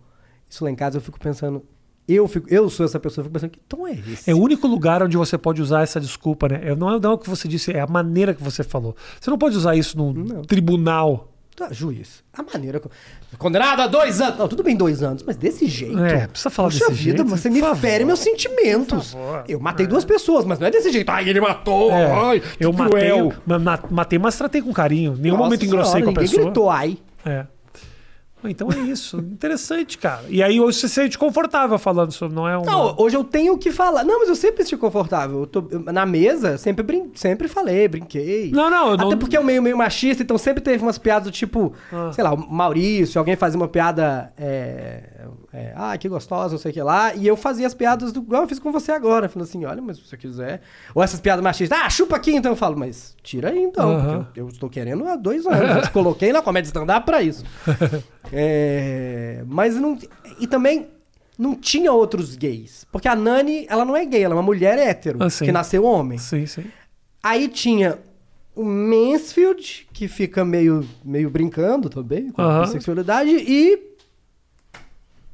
[0.50, 1.64] Isso lá em casa eu fico pensando.
[2.08, 4.30] Eu, fico, eu sou essa pessoa, eu fico pensando, que tom é esse?
[4.30, 6.60] É o único lugar onde você pode usar essa desculpa, né?
[6.64, 8.96] É- Não é não é o que você disse, é a maneira que você falou.
[9.22, 10.42] Você não pode usar isso num Não.
[10.42, 11.30] tribunal.
[11.56, 12.24] Tá, juiz.
[12.36, 12.80] A maneira.
[12.80, 12.90] co-
[13.38, 14.40] Condenado a dois anos.
[14.40, 16.04] Não, tudo bem, dois anos, mas desse jeito.
[16.04, 17.76] É, precisa falar Puxa desse vida, jeito, você me favor.
[17.78, 19.16] fere meus sentimentos.
[19.48, 21.10] Eu matei duas pessoas, mas não é desse jeito.
[21.10, 21.92] Ai, ele matou.
[21.92, 23.34] É, ai, eu matei, cruel.
[23.92, 25.16] matei, mas tratei com carinho.
[25.16, 26.44] Nenhum Nossa momento engrossei senhora, com a ninguém pessoa.
[26.46, 26.98] gritou, ai.
[27.26, 27.46] É.
[28.50, 29.18] Então é isso.
[29.18, 30.24] Interessante, cara.
[30.30, 32.64] E aí hoje você se sente confortável falando sobre, não é um.
[32.64, 34.04] Não, hoje eu tenho que falar.
[34.04, 35.42] Não, mas eu sempre estive confortável.
[35.42, 37.12] Eu tô- na mesa, sempre, brin...
[37.16, 38.52] sempre falei, brinquei.
[38.52, 40.98] Não, não, eu Até não- porque é um meio, meio machista, então sempre teve umas
[40.98, 42.12] piadas do tipo, Ah.
[42.14, 44.32] sei lá, o Maurício, alguém fazia uma piada.
[44.38, 45.04] É,
[45.54, 47.14] é, ah, que gostosa, não sei o que lá.
[47.14, 49.30] E eu fazia as piadas do igual eu fiz com você agora.
[49.30, 50.62] Falando assim, olha, mas se você quiser.
[50.96, 52.52] Ou essas piadas machistas, ah, chupa aqui então.
[52.54, 54.02] Eu falo, mas tira aí então.
[54.24, 55.76] Porque eu, eu estou querendo há dois anos.
[55.76, 57.44] Eu te coloquei na comédia stand-up pra isso.
[58.36, 59.96] É, mas não.
[60.40, 60.88] E também
[61.38, 62.84] não tinha outros gays.
[62.92, 65.84] Porque a Nani, ela não é gay, ela é uma mulher hétero, Ah, que nasceu
[65.84, 66.18] homem.
[66.18, 66.64] Sim, sim.
[67.22, 68.00] Aí tinha
[68.56, 72.62] o Mansfield, que fica meio, meio brincando também com a Aham.
[72.64, 73.93] bissexualidade, e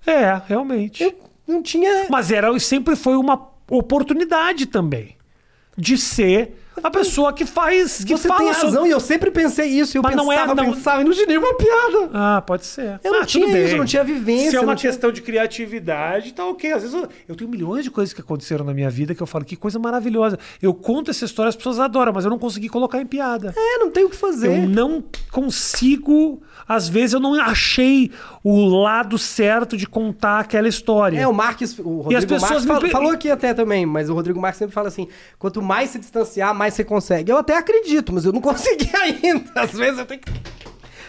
[0.09, 1.03] É, realmente.
[1.03, 1.13] eu
[1.47, 2.07] não tinha.
[2.09, 5.15] Mas era, sempre foi uma oportunidade também
[5.77, 8.03] de ser a pessoa que faz.
[8.03, 10.35] Que Você fala tem razão, sobre- e eu sempre pensei isso, eu Mas não é-
[10.35, 12.09] pensava, não- pensava, e não tinha nenhuma piada.
[12.13, 12.99] Ah, pode ser.
[13.03, 13.65] Eu não Ah, tinha tudo bem.
[13.65, 16.71] isso, eu não tinha vivência, Se é uma não tinha- questão de criatividade, tá ok.
[16.71, 19.27] Às vezes eu, eu tenho milhões de coisas que aconteceram na minha vida que eu
[19.27, 20.37] falo, que coisa maravilhosa.
[20.61, 23.53] Eu conto essa história, as pessoas adoram, mas eu não consegui colocar em piada.
[23.55, 24.47] É, não tem o que fazer.
[24.47, 26.41] Eu não consigo.
[26.67, 28.11] Às vezes eu não achei
[28.43, 31.19] o lado certo de contar aquela história.
[31.19, 34.09] É, o Marques, o E as Rodrigo pessoas Marques me falou aqui até também, mas
[34.09, 35.07] o Rodrigo Marques sempre fala assim:
[35.39, 37.31] quanto mais se distanciar, mais você consegue.
[37.31, 39.51] Eu até acredito, mas eu não consegui ainda.
[39.55, 40.31] Às vezes eu tenho que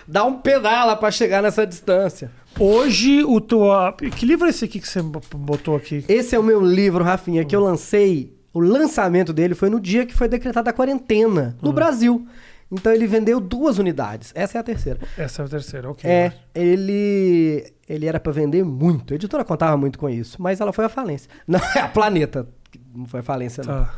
[0.06, 2.30] dar um pedala pra chegar nessa distância.
[2.58, 3.94] Hoje, o tua.
[4.16, 6.04] Que livro é esse aqui que você botou aqui?
[6.08, 8.36] Esse é o meu livro, Rafinha, que eu lancei.
[8.52, 12.26] O lançamento dele foi no dia que foi decretada a quarentena no Brasil.
[12.72, 14.32] Então ele vendeu duas unidades.
[14.34, 15.00] Essa é a terceira.
[15.18, 16.08] Essa é a terceira, ok.
[16.08, 19.12] É, ele ele era pra vender muito.
[19.12, 21.28] A editora contava muito com isso, mas ela foi à falência.
[21.46, 22.46] Não, é a Planeta.
[22.94, 23.88] Não foi à falência, não.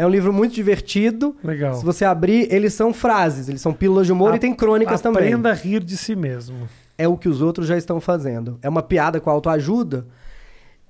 [0.00, 1.36] É um livro muito divertido.
[1.44, 1.74] Legal.
[1.74, 5.24] Se você abrir, eles são frases, eles são pílulas de humor e tem crônicas também.
[5.24, 6.68] Aprenda a rir de si mesmo.
[6.96, 8.58] É o que os outros já estão fazendo.
[8.62, 10.06] É uma piada com autoajuda.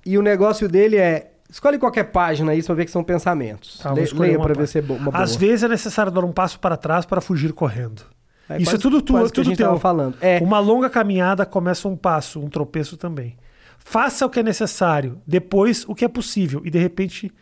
[0.06, 1.32] E o negócio dele é.
[1.48, 3.80] Escolhe qualquer página aí, você vai ver que são pensamentos.
[3.82, 5.16] Vou Le- leia uma pra ver se é uma boa.
[5.24, 8.02] Às vezes é necessário dar um passo para trás para fugir correndo.
[8.48, 9.78] É Isso quase- é tudo tu, a tudo teu.
[9.80, 10.16] falando.
[10.20, 10.38] É.
[10.38, 13.36] Uma longa caminhada começa um passo, um tropeço também.
[13.78, 17.32] Faça o que é necessário, depois o que é possível e de repente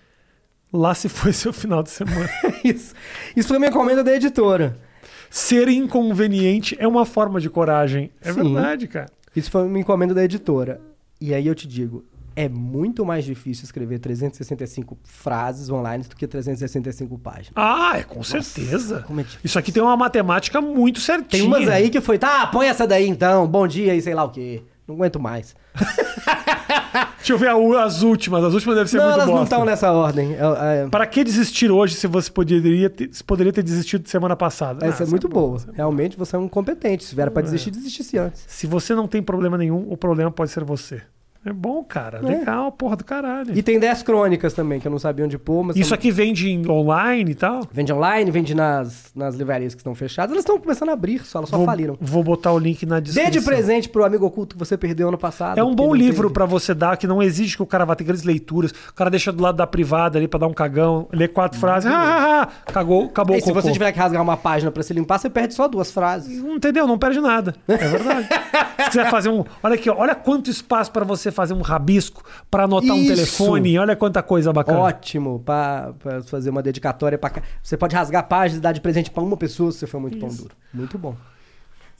[0.72, 2.28] lá se foi seu final de semana.
[2.64, 2.94] isso.
[3.36, 4.76] Isso foi minha encomenda da editora.
[5.30, 8.10] Ser inconveniente é uma forma de coragem.
[8.22, 8.42] É Sim.
[8.42, 9.10] verdade, cara.
[9.36, 10.80] Isso foi uma encomenda da editora.
[11.20, 12.04] E aí eu te digo,
[12.38, 17.52] é muito mais difícil escrever 365 frases online do que 365 páginas.
[17.56, 19.02] Ah, é com certeza.
[19.06, 19.24] como é.
[19.42, 21.42] Isso aqui tem uma matemática muito certinha.
[21.42, 24.22] Tem umas aí que foi, tá, põe essa daí então, bom dia e sei lá
[24.22, 24.62] o quê.
[24.88, 25.54] Não aguento mais.
[27.18, 28.42] Deixa eu ver a as últimas.
[28.42, 30.34] As últimas devem ser não, muito elas não estão nessa ordem.
[30.34, 34.34] É, é, Para que desistir hoje se você poderia ter, se poderia ter desistido semana
[34.34, 34.86] passada?
[34.86, 35.60] essa Ah, é muito bom, boa.
[35.68, 37.04] é Realmente você é um incompetente.
[37.04, 38.44] Se vier pra desistir, desistisse antes.
[38.48, 41.02] Se você não tem problema nenhum, o problema pode ser você.
[41.50, 42.20] É bom, cara.
[42.20, 43.56] Legal, porra do caralho.
[43.56, 46.10] E tem 10 crônicas também, que eu não sabia onde pôr, mas Isso são- aqui
[46.10, 47.62] vende online e tal?
[47.72, 50.32] vende online, vende nas, nas livrarias que estão fechadas.
[50.32, 51.96] Elas estão começando a abrir, só, elas só vou, faliram.
[52.00, 53.30] Vou botar o link na Dê descrição.
[53.30, 55.58] de presente pro amigo oculto que você perdeu ano passado.
[55.58, 58.04] É um bom livro pra você dar, que não exige que o cara vá ter
[58.04, 58.70] grandes leituras.
[58.90, 61.90] O cara deixa do lado da privada ali pra dar um cagão, lê quatro frases,
[61.90, 63.62] ah, ah, ah, cagou, acabou E o se cocô.
[63.62, 66.38] você tiver que rasgar uma página pra se limpar, você perde só duas frases.
[66.38, 66.86] Entendeu?
[66.86, 67.54] Não perde nada.
[67.66, 68.28] É verdade.
[68.78, 69.44] Se quiser fazer um.
[69.62, 73.14] Olha aqui, olha quanto espaço pra você fazer um rabisco, pra anotar um Isso.
[73.14, 73.78] telefone.
[73.78, 74.80] Olha quanta coisa bacana.
[74.80, 75.94] Ótimo, pra
[76.26, 77.42] fazer uma dedicatória pra cá.
[77.62, 80.18] Você pode rasgar páginas e dar de presente pra uma pessoa se você for muito
[80.18, 80.50] pão duro.
[80.74, 81.14] Muito bom.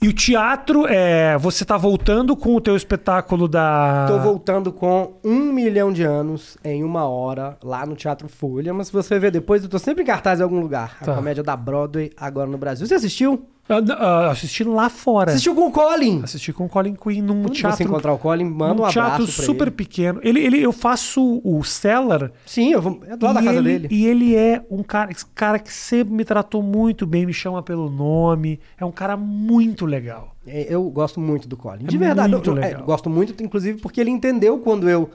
[0.01, 4.05] E o teatro, é, você tá voltando com o teu espetáculo da.
[4.07, 8.87] Tô voltando com um milhão de anos em uma hora lá no Teatro Folha, mas
[8.87, 10.95] se você ver depois, eu tô sempre em cartaz em algum lugar.
[11.01, 11.15] A Tá.
[11.15, 12.87] comédia da Broadway agora no Brasil.
[12.87, 13.45] Você assistiu?
[13.69, 15.31] Ah, assisti lá fora.
[15.31, 16.21] Assistiu com o Colin.
[16.23, 17.77] Assisti com o Colin Quinn num teatro.
[17.77, 19.71] você encontrar o Colin, manda um num teatro super ele.
[19.71, 20.19] pequeno.
[20.23, 22.31] Ele, ele, eu faço o Cellar.
[22.45, 22.99] Sim, eu vou...
[23.05, 23.87] é do lado da casa ele, dele.
[23.91, 27.89] E ele é um cara, cara que sempre me tratou muito bem, me chama pelo
[27.89, 28.59] nome.
[28.77, 30.35] É um cara muito legal.
[30.47, 31.85] É, Eu gosto muito do Colin.
[31.85, 32.31] De É verdade.
[32.33, 32.83] muito eu- é, legal.
[32.83, 35.11] gosto muito, inclusive, porque ele entendeu quando eu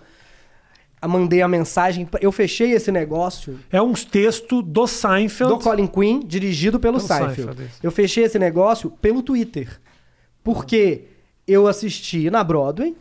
[1.09, 2.09] mandei a mensagem.
[2.21, 5.55] Eu fechei esse negócio É um texto do Seinfeld.
[5.55, 7.35] do Colin Quinn, dirigido pelo Pelo Seinfeld.
[7.35, 7.81] Seinfeld, isso.
[7.83, 9.81] eu fechei esse negócio pelo Twitter.
[10.43, 11.05] Porque
[11.47, 12.95] eu assisti na Broadway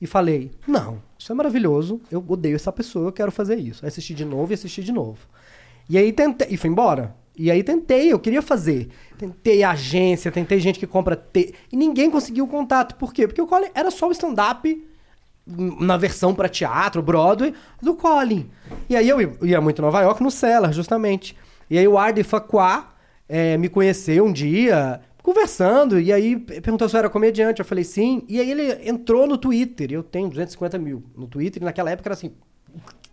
[0.00, 3.84] e falei: não, isso é maravilhoso, eu odeio essa pessoa, eu quero fazer isso.
[3.84, 5.18] Aí assisti de novo e assisti de novo.
[5.88, 6.48] E aí tentei.
[6.50, 7.14] E fui embora.
[7.36, 8.88] E aí tentei, eu queria fazer.
[9.16, 11.16] Tentei agência, tentei gente que compra.
[11.16, 11.54] Te...
[11.72, 12.96] E ninguém conseguiu o contato.
[12.96, 13.26] Por quê?
[13.26, 14.89] Porque o Colin era só o stand-up
[15.80, 18.50] na versão pra teatro, Broadway, do Colin.
[18.88, 21.36] E aí eu ia muito em Nova York no Cellar, justamente.
[21.68, 22.86] E aí o Arde Facua
[23.28, 27.60] eh, me conheceu um dia, conversando, e aí perguntou se eu era comediante.
[27.60, 28.24] Eu falei sim.
[28.28, 29.92] E aí ele entrou no Twitter.
[29.92, 32.32] Eu tenho 250 mil no Twitter, e naquela época era assim.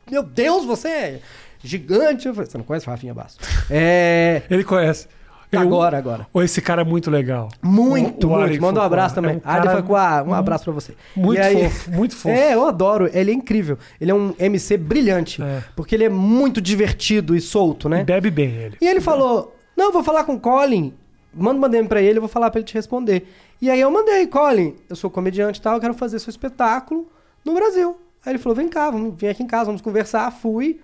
[0.10, 1.20] Meu Deus, você é
[1.64, 2.28] gigante.
[2.28, 3.48] Eu falei, você não conhece o Rafinha Bastos?
[3.70, 4.44] É.
[4.50, 5.08] Ele conhece.
[5.52, 6.28] Eu- Agora, agora.
[6.34, 7.48] Ou esse cara é muito legal.
[7.62, 8.62] Muito, O- o muito.
[8.62, 9.36] Manda um abraço também.
[9.44, 10.94] É um Ari cara Facua, um abraço pra você.
[11.16, 12.36] Muito E aí- fofo, muito fofo.
[12.36, 13.10] É, eu adoro.
[13.14, 13.78] Ele é incrível.
[14.02, 15.42] Ele é um MC brilhante.
[15.42, 15.64] É.
[15.76, 18.04] Porque ele é muito divertido e solto, né?
[18.04, 18.78] Bebe bem ele.
[18.82, 20.94] E ele falou: Não, eu vou falar com o Colin.
[21.34, 23.28] Manda um DM pra ele, eu vou falar pra ele te responder.
[23.62, 27.08] E aí eu mandei, Colin, eu sou comediante e tal, eu quero fazer seu espetáculo
[27.46, 27.96] no Brasil.
[28.26, 30.30] Aí ele falou: vem cá, vamos, vem aqui em casa, vamos conversar.
[30.32, 30.82] Fui.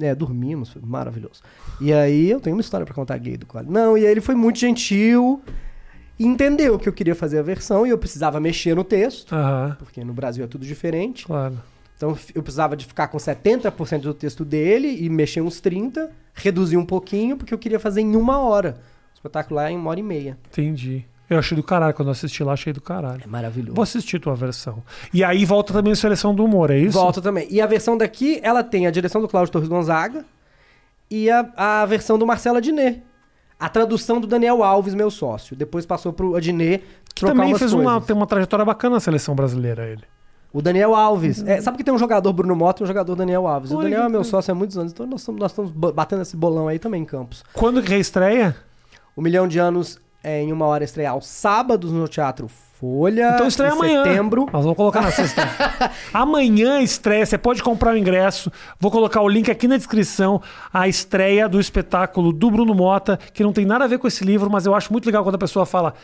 [0.00, 1.40] É, dormimos, foi maravilhoso.
[1.80, 3.68] E aí eu tenho uma história pra contar gay do Colin.
[3.68, 5.42] Não, e aí ele foi muito gentil
[6.18, 10.04] entendeu que eu queria fazer a versão e eu precisava mexer no texto, Aham, porque
[10.04, 11.26] no Brasil é tudo diferente.
[11.26, 11.58] claro.
[11.96, 16.76] Então eu precisava de ficar com 70% do texto dele e mexer uns 30%, reduzir
[16.76, 18.80] um pouquinho, porque eu queria fazer em uma hora.
[19.12, 20.36] O espetáculo lá é em uma hora e meia.
[20.50, 21.06] Entendi.
[21.28, 21.94] Eu achei do caralho.
[21.94, 23.22] Quando eu assisti lá, achei do caralho.
[23.24, 23.74] É maravilhoso.
[23.74, 24.82] Vou assistir tua versão.
[25.12, 26.98] E aí volta também a seleção do humor, é isso?
[26.98, 27.46] Volta também.
[27.50, 30.24] E a versão daqui, ela tem a direção do Cláudio Torres Gonzaga
[31.10, 33.02] e a, a versão do Marcelo Adnet.
[33.58, 35.56] A tradução do Daniel Alves, meu sócio.
[35.56, 37.72] Depois passou pro Adnet Que também fez coisas.
[37.80, 40.02] uma, tem uma trajetória bacana na seleção brasileira, ele.
[40.52, 41.42] O Daniel Alves.
[41.46, 43.70] É, sabe que tem um jogador Bruno Mota e um jogador Daniel Alves.
[43.72, 46.22] o Daniel é meu sócio há muitos anos, então nós estamos, nós estamos ba- batendo
[46.22, 47.42] esse bolão aí também em Campos.
[47.52, 48.54] Quando que reestreia?
[49.16, 52.48] O Milhão de Anos é em uma hora estrear aos sábados no Teatro
[52.80, 53.32] Folha.
[53.34, 54.02] Então estreia em amanhã.
[54.02, 54.46] setembro.
[54.50, 55.42] Nós vamos colocar na sexta.
[56.12, 57.24] amanhã estreia.
[57.24, 58.50] Você pode comprar o ingresso.
[58.80, 60.40] Vou colocar o link aqui na descrição.
[60.72, 64.24] A estreia do espetáculo do Bruno Mota, que não tem nada a ver com esse
[64.24, 65.94] livro, mas eu acho muito legal quando a pessoa fala: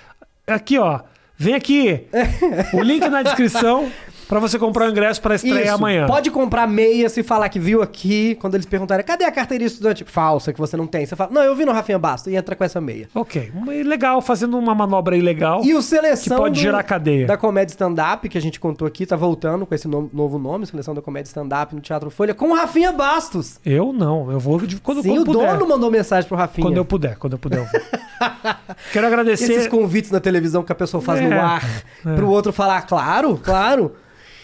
[0.47, 1.01] aqui, ó,
[1.37, 2.07] vem aqui.
[2.75, 3.91] o link na descrição
[4.31, 5.75] para você comprar o ingresso para estreia Isso.
[5.75, 6.07] amanhã.
[6.07, 8.37] Pode comprar meia se falar que viu aqui.
[8.37, 10.05] Quando eles perguntarem, cadê a carteirinha estudante?
[10.05, 11.05] Falsa, que você não tem.
[11.05, 13.09] Você fala, não, eu vi no Rafinha Bastos e entra com essa meia.
[13.13, 13.51] Ok,
[13.85, 15.63] legal, fazendo uma manobra ilegal.
[15.65, 16.37] E o Seleção.
[16.37, 17.27] Que pode do- gerar cadeia.
[17.27, 20.65] Da comédia stand-up, que a gente contou aqui, tá voltando com esse no- novo nome,
[20.65, 23.59] Seleção da Comédia Stand-up no Teatro Folha, com o Rafinha Bastos.
[23.67, 25.53] Eu não, eu vou de quando, Sim, quando o puder.
[25.59, 26.67] dono mandou mensagem pro Rafinha.
[26.69, 27.59] Quando eu puder, quando eu puder.
[27.59, 27.81] Eu vou.
[28.93, 29.53] Quero agradecer.
[29.53, 31.63] Esses convites na televisão que a pessoa faz no É, ar
[32.03, 33.93] pro outro falar, claro, claro.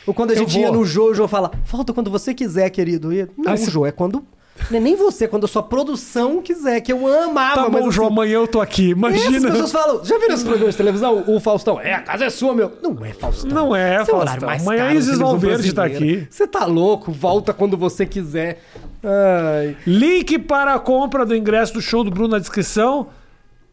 [0.07, 0.77] Ou quando a Eu gente ia vou.
[0.79, 3.13] no Jô, o Jô fala, falta quando você quiser, querido.
[3.13, 4.25] E, não, Ah, Jô, é quando.
[4.71, 7.85] Não é nem você, é quando a sua produção quiser, que eu amava, Tá mas.
[7.85, 8.89] bom, João, assim, amanhã eu tô aqui.
[8.91, 9.51] Imagina.
[9.51, 11.25] pessoas falam, já viram esse programa de televisão?
[11.27, 12.73] O Faustão, é, a casa é sua, meu.
[12.83, 13.51] Não é Faustão.
[13.51, 14.49] Não é, Faustão.
[14.49, 16.27] Amanhã Isis Valverde tá aqui.
[16.31, 17.13] Você tá louco?
[17.13, 18.63] Volta quando você quiser.
[19.05, 19.77] Ai.
[19.87, 23.09] Link para a compra do ingresso do show do Bruno na descrição.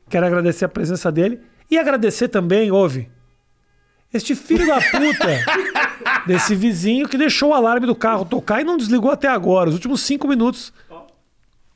[0.09, 1.39] Quero agradecer a presença dele.
[1.71, 3.09] E agradecer também, ouve,
[4.13, 5.27] este filho da puta
[6.25, 9.75] desse vizinho que deixou o alarme do carro tocar e não desligou até agora, os
[9.75, 10.73] últimos cinco minutos.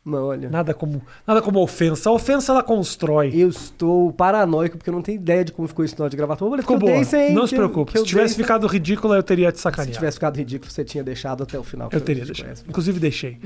[0.06, 0.50] Não, olha.
[0.50, 2.10] Nada como, nada como ofensa.
[2.10, 3.30] A ofensa ela constrói.
[3.34, 6.60] Eu estou paranoico porque eu não tenho ideia de como ficou esse nó de gravatura.
[6.60, 7.04] Eu Ficou boa.
[7.04, 7.92] sem- não se preocupe.
[8.00, 9.94] Se tivesse dei ficado ridícula, eu teria te Se sacaneado.
[9.94, 11.90] tivesse ficado ridículo, você tinha deixado até o final.
[11.92, 12.46] Eu teria deixado.
[12.46, 12.64] conhece.
[12.70, 13.38] Inclusive, deixei.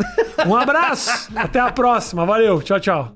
[0.45, 1.29] Um abraço.
[1.35, 2.27] Até a próxima.
[2.27, 2.61] Valeu.
[2.61, 3.15] Tchau, tchau.